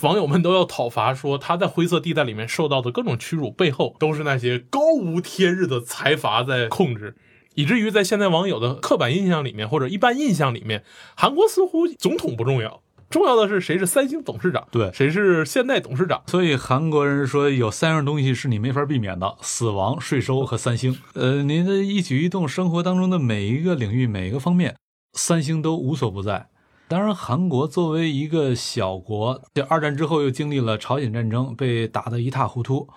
[0.00, 7.14] 网友们都要讨伐，说她在灰色地带里面受到的各种屈辱，背后都是那些高无天日的财阀在控制，
[7.54, 10.84] 以至于在现在网友的刻板印象里面或者一般印象里面，
[11.14, 16.22] 韩国似乎总统不重要，重要的是谁是三星董事长，对，谁是现代董事长。
[16.26, 20.98] 所以韩国人说有三样东西是你没法避免的：死亡、税收和三星。
[21.14, 24.76] 呃，您的一举一动，生活当中的每一个领域、每一个方面，
[25.12, 26.48] 三星都无所不在。
[26.88, 32.88] 当然，韩国作为一个小国，这二战之后又经历了朝鲜战争，被打得一塌糊涂，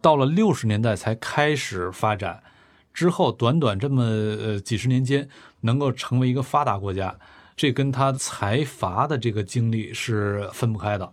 [0.00, 2.42] 到了六十年代才开始发展。
[2.92, 5.28] 之后短短这么呃几十年间，
[5.60, 7.18] 能够成为一个发达国家，
[7.56, 11.12] 这跟他财阀的这个经历是分不开的。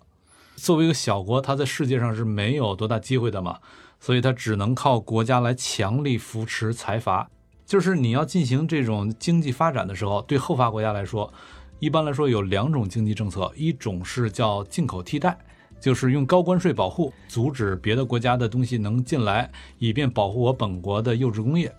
[0.56, 3.60] 作为一个小国，他在世界上是没有多大机会的嘛，
[4.00, 7.30] 所以他只能靠国家来强力扶持财阀。
[7.66, 11.32] 就是你要进行这种经济发展的时候，对后发国家来说。
[11.80, 15.38] 一般来说有两种经济政策，一种是叫进口替代，
[15.80, 21.74] 就是用高关税保护，阻止别的国家的东西能进来，以便保护我本国的幼稚工业。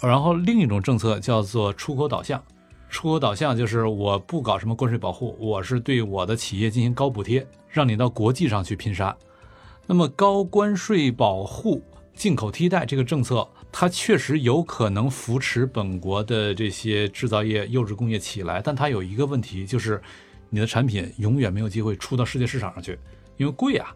[0.00, 2.42] 然后另一种政策叫做出口导向，
[2.88, 9.16] 出口导向就是我不搞什么关税保护，我是对我的企业进行高补贴，让你到国际上去拼杀。
[9.86, 11.82] 那么高关税保护、
[12.14, 13.48] 进口替代这个政策。
[13.78, 20.00] 它确实有可能扶持本国的这些制造业、幼稚工业起来，但它有一个问题，就是
[20.48, 22.98] 你的产品永远没有机会出到世界市场上去，
[23.36, 23.94] 因为贵啊，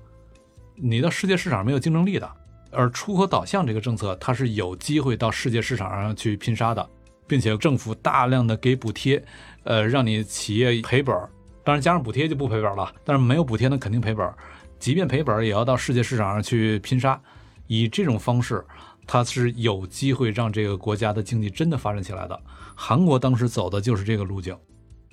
[0.75, 2.31] 你到世界市场没有竞争力的。
[2.73, 6.89] 而出口导向这个政策，它是有机会到世界市场上去拼杀的，
[7.27, 9.21] 并且政府大量的给补贴，
[9.65, 11.29] 呃，让你企业赔本儿。
[11.65, 14.35] 当然加上补贴就不赔本了，但是没有补贴那肯定赔本儿。
[14.79, 17.21] 即便赔本儿，也要到世界市场上去拼杀，
[17.67, 18.65] 以这种方式。
[19.07, 22.41] 它是有机会让这个国家的经济真的发展起来的。
[22.77, 24.57] 韩国当时走的就是这个路径。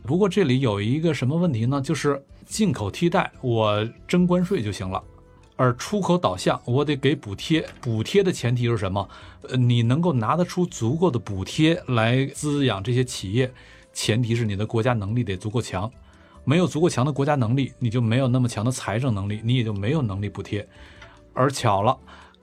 [0.03, 1.81] 不过这里有一个什么问题呢？
[1.81, 5.03] 就是进口替代，我征关税就行了，
[5.57, 7.63] 而出口导向，我得给补贴。
[7.81, 9.07] 补贴的前提是什么？
[9.49, 13.53] 呃，你能够拿得出足够的补贴来滋养这些企业，
[13.93, 15.91] 前提是你的国家能力得足够强。
[16.45, 20.65] 没有足够强的国家能力，你就没有那么强的财政能力，你也就没有能力补贴。
[21.33, 21.97] 而巧了，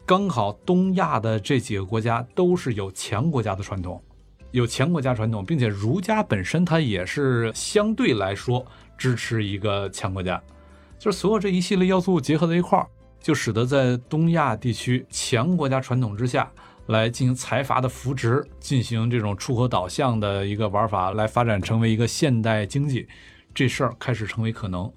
[0.04, 4.02] 刚好东亚的这几个国家都是有强国家的传统，
[4.54, 8.64] 有强国家传统，并且儒家本身它也是相对来说
[8.96, 10.40] 支持一个强国家，
[10.96, 12.86] 就是所有这一系列要素结合在一块儿。
[13.18, 16.48] 就使得在东亚地区强国家传统之下
[16.86, 23.08] 来进行财阀的扶植，进行这种出口导向的一个玩法，来发展成为一个现代经济，
[23.52, 24.88] 这事儿开始成为可能。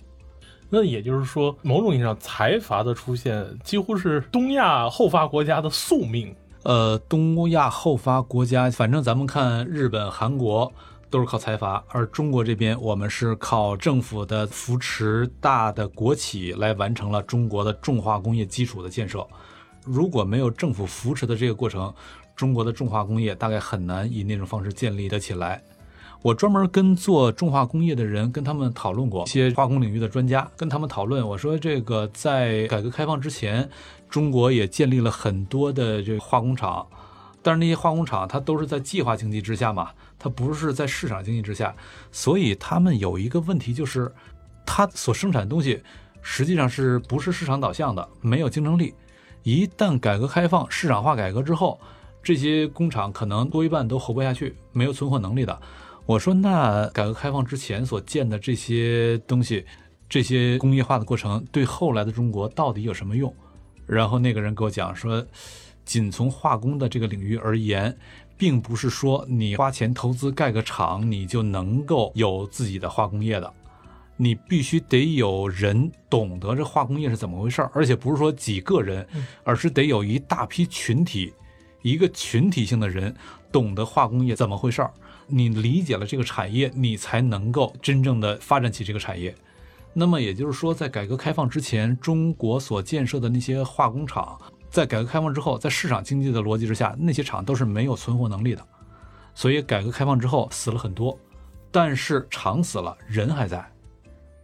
[0.69, 6.35] 那也就是说，某种意义上，财阀的出现几乎是东亚后发国家的宿命。
[6.67, 10.69] 呃，东亚后发国家，反正咱们看日本、韩国。
[11.09, 19.25] 都是靠财阀，而中国这边我们是靠政府的扶持，大的国企来完成了中国的重化工业基础的建设。
[19.85, 21.93] 如果没有政府扶持的这个过程，
[22.35, 25.63] 中国的重化工业大概很难以那种方式建立得起来。
[26.21, 33.69] 我专门跟做重化工业的人跟他们讨论过，一些化工领域的专家跟他们讨论，我说这个在改革开放之前，
[34.09, 36.85] 中国也建立了很多的这个化工厂，
[37.41, 39.91] 但是那些化工厂它都是在计划经济之下嘛。
[40.19, 41.75] 它不是在市场经济之下，
[42.11, 44.11] 所以他们有一个问题，就是
[44.65, 45.81] 它所生产的东西
[46.23, 48.95] 实际上是不是市场导向的，没有竞争力。
[49.43, 51.79] 一旦改革开放、市场化改革之后，
[52.23, 55.61] 这些工厂可能多一半都活不下去，没有存活能力的。
[56.07, 59.63] 我说，那改革开放之前所建的这些东西，
[60.09, 63.33] 这些工业化的过程，对后来的中国到底有什么用？
[63.87, 65.25] 然后那个人给我讲说，
[65.83, 67.97] 仅从化工的这个领域而言。
[68.39, 73.51] 并不是说你花钱投资盖个厂，你就能够有自己的化工业的，
[74.15, 79.07] 你必须得有人懂得这化工业是怎么回事儿，而且不是说几个人，
[79.43, 81.33] 而是得有一大批群体，
[81.81, 83.11] 一个群体性的人
[83.51, 84.93] 懂得化工业怎么回事儿，
[85.25, 89.33] 你理解了这个产业，你才能够真正的发展起这个产业。
[89.99, 94.39] 那么也就是说，在改革开放之前，中国所建设的那些化工厂。
[94.69, 98.63] 在改革开放之后，在市场经济的逻辑之下，那些厂都是没有存活能力的，
[99.33, 101.17] 所以改革开放之后死了很多，
[101.71, 103.67] 但是厂死了，人还在，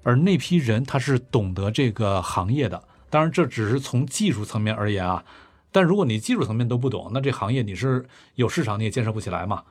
[0.02, 5.24] 而那批人他是懂得这个行业的，当然这只是从技术层面而言啊，
[5.72, 9.62] 但如果你技术层面都不懂，那这行业你是有市场你也建设不起来嘛。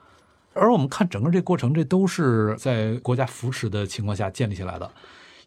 [0.55, 4.89] 而我们看整个这过程，这都是在国家扶持的情况下建立起来的。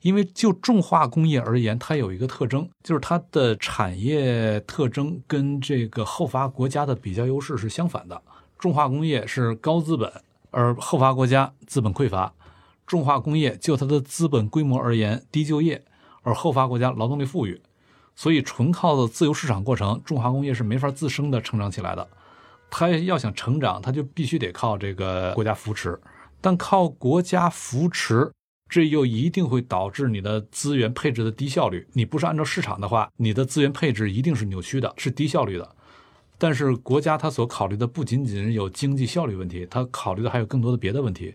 [0.06, 8.22] 因为就重化工业而言，它有一个特征，就是它的产业特征跟这个后发国家的比较优势是相反的。
[8.60, 10.14] 重化工业是高资本，
[10.52, 12.32] 而后发国家资本匮乏。
[12.86, 15.84] 重化工业就它的资本规模而言低就业，
[16.22, 17.60] 而后发国家劳动力富裕，
[18.16, 22.08] 所以纯靠的自由市场过程，重化工业是没法自生的成长起来的。
[22.70, 26.00] 它要想成长，它就必须得靠这个国家扶持，
[26.40, 28.32] 但靠国家扶持。
[28.76, 31.88] 这又一定会导致你的资源配置的低效率。
[31.94, 35.76] 你不是按照市场的话，你的资源配置一定是扭曲的，是低效率的。
[36.38, 41.34] 但是国家它所考虑的不仅仅有经济效率问题，它考虑的还有更多的别的问题。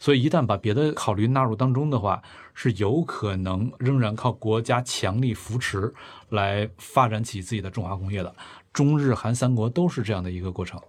[0.00, 2.20] 所以一旦把别的考虑纳入当中的话，
[2.54, 5.94] 是有可能仍然靠国家强力扶持
[6.30, 8.34] 来发展起自己的重化工业的。
[8.72, 10.80] 中日韩三国都是这样的一个过程。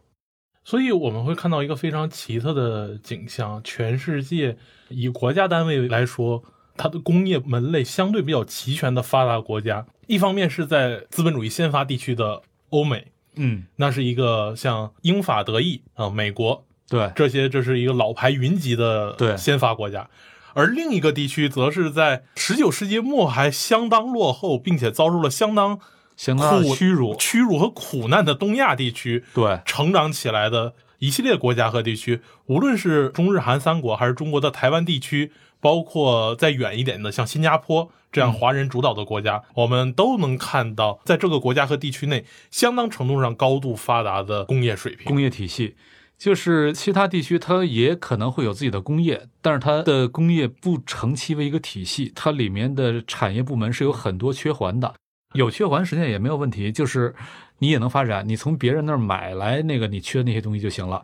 [0.63, 4.57] 所以我们会看到一个非常奇特的景象：全世界
[4.89, 6.43] 以国家单位来说，
[6.77, 17.11] 它的工业门类相对比较齐全的发达国家，一方面是在资本主义先发地区的欧美，嗯，那是一个像英法德意啊，美国，对。
[17.15, 19.35] 这些，这是一个老牌云集的对。
[19.35, 20.07] 先发国家；
[20.53, 25.79] 而另一个地区则是在十九世纪末还相当落后，并且遭受了相当。
[26.21, 45.75] 相当屈辱、屈辱和苦难的东亚地区，对成长起来的一系列国家和地区，无论是中日韩三国，还是中国的台湾地区，包括再远一点的像新加坡这样华人主导的国家，我们都能看到，在这个国家和地区内，相当程度上高度发达的工业水平、工业体系。
[46.19, 54.93] 就是其他地区，它也可能会有自己的工业，但是它的工业不成其为一个体系，它里面的产业部门是有很多缺环的。
[55.33, 57.15] 有缺环实际上也没有问题，就是
[57.59, 61.03] 你也能发展，你从别人那儿买来那个你缺的那些东西就行了。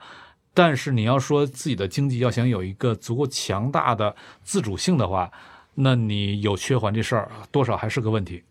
[0.54, 5.32] 但是你要说自己的经济要想有一个足够强大的自主性的话，
[5.76, 8.44] 那你有缺环这事儿多少还是个问题。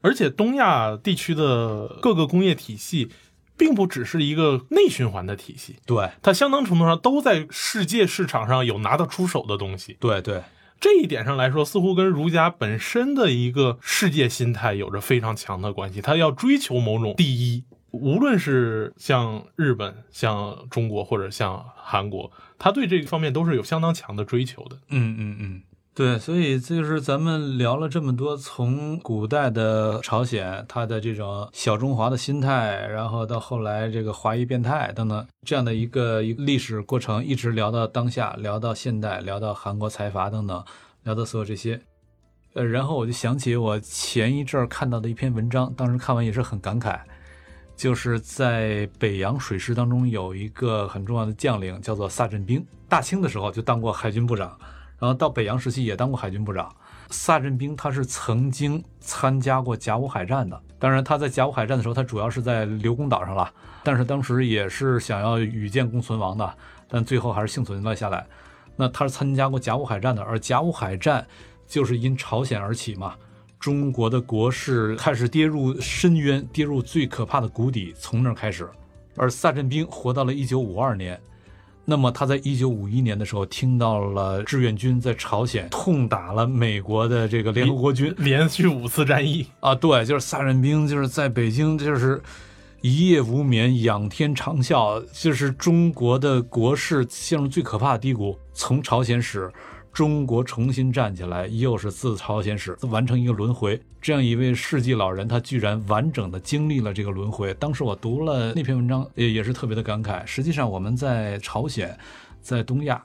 [0.00, 3.10] 而且东亚地区的各个工业体系，
[3.56, 9.96] 并不只是一个内循环的体系，对它相当程度上都在世界市场上有拿得出手的东西。
[9.98, 10.40] 对对。
[10.80, 16.00] 这一点上来说，似乎跟儒家本身的一个世界心态有着非常强的关系。
[16.00, 24.76] 他要追求某种第一，无论是像日本、像中国或者像韩国，他对这个方面都是有相当强的追求的。
[24.88, 25.62] 嗯嗯嗯。
[25.98, 40.64] 对，所以这就是咱们聊了这么多，从古代的朝鲜，他的这种小中华的心态，然后到后来这个华裔变态等等这样的一个历史过程，一直聊到当下，聊到现代，聊到韩国财阀等等，
[41.02, 41.80] 聊到所有这些，
[42.54, 47.00] 呃，然后我就想起我前一阵儿看到的一篇文章，当时看完也是很感慨，
[47.74, 54.56] 就是在北洋水师当中有一个很重要的将领叫做萨镇兵，大清的时候就当过海军部长。
[54.98, 56.74] 然后到北洋时期也当过海军部长，
[57.10, 60.60] 萨镇兵他是曾经参加过甲午海战的。
[60.78, 63.52] 当然他在甲午海战的时候，他主要是在刘公岛上了，
[63.84, 66.54] 但是当时也是想要与建功存亡的，
[66.88, 68.26] 但最后还是幸存了下来。
[68.76, 71.26] 那他是参加过甲午海战的，而甲午海战
[71.66, 73.14] 就是因朝鲜而起嘛，
[73.58, 78.68] 中国的国势开始跌入深渊，跌入最可怕的谷底，从那儿开始。
[79.16, 81.20] 而萨镇兵活到了一九五二年。
[81.90, 92.22] 那么他在一九五一年的时候听到了志愿军在朝鲜痛打了美国的这个联合国军，连续五次战役啊，对，就是萨忍兵就是在北京就是
[92.82, 99.50] 一夜无眠，仰天长啸，就是中国的国势陷入最可怕的低谷，从朝鲜史。
[99.92, 103.80] 中国重新站起来，又是自朝鲜史完成一个轮回。
[104.00, 107.52] 这样一位世纪老人，他居然完整的经历了这个轮回。
[107.54, 110.24] 当时我读了那篇文章，也也是特别的感慨。
[110.24, 111.98] 实际上，我们在朝鲜，
[112.40, 113.04] 在东亚，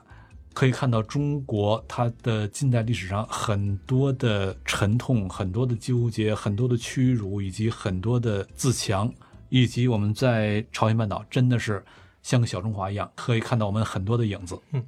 [0.52, 9.12] 可以看到中国它的近代历史上很多的沉痛、很多的纠结、很多的屈辱，以及很多的自强，
[9.48, 11.84] 以及我们在朝鲜半岛真的是
[12.22, 14.56] 像个小中华一样，可以看到我们很多的影子。
[14.70, 14.84] 嗯。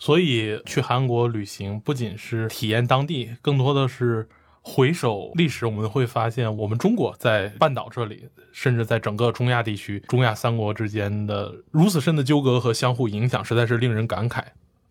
[0.00, 4.26] 所以去韩国旅行不仅是体验当地，更多的是
[4.62, 5.66] 回首历史。
[5.66, 14.42] 我们会发现，我们中国在半岛这里，甚至在整个中亚地区，中亚三国之间的如此深的纠葛和相互影响，实在是令人感慨。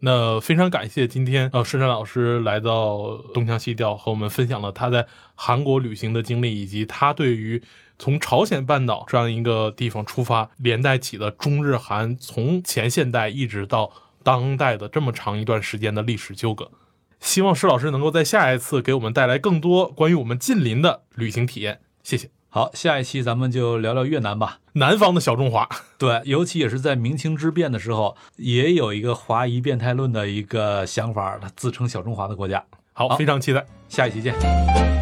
[0.01, 7.63] 那非常感谢今天呃，顺山老师来到东腔西调，和我们分享了他在韩国旅行的经历，以及他对于
[7.97, 13.91] 从朝鲜半岛这样一个地方出发，连带起的中日韩从前现代一直到。
[14.29, 16.69] 当代的这么长一段时间的历史纠葛，
[17.19, 21.79] 希望施老师能够在下一次给我们带来更多关于我们近邻的旅行体验。
[22.03, 22.29] 谢谢。
[22.47, 25.67] 好，下一期咱们就聊聊越南吧，南方的小中华。
[25.97, 32.63] 对，尤其也是在明清之变的时候，也有一个华夷变态论的一个想法，他自称小中华的国家。
[32.93, 34.98] 好，非常期待，下一期见。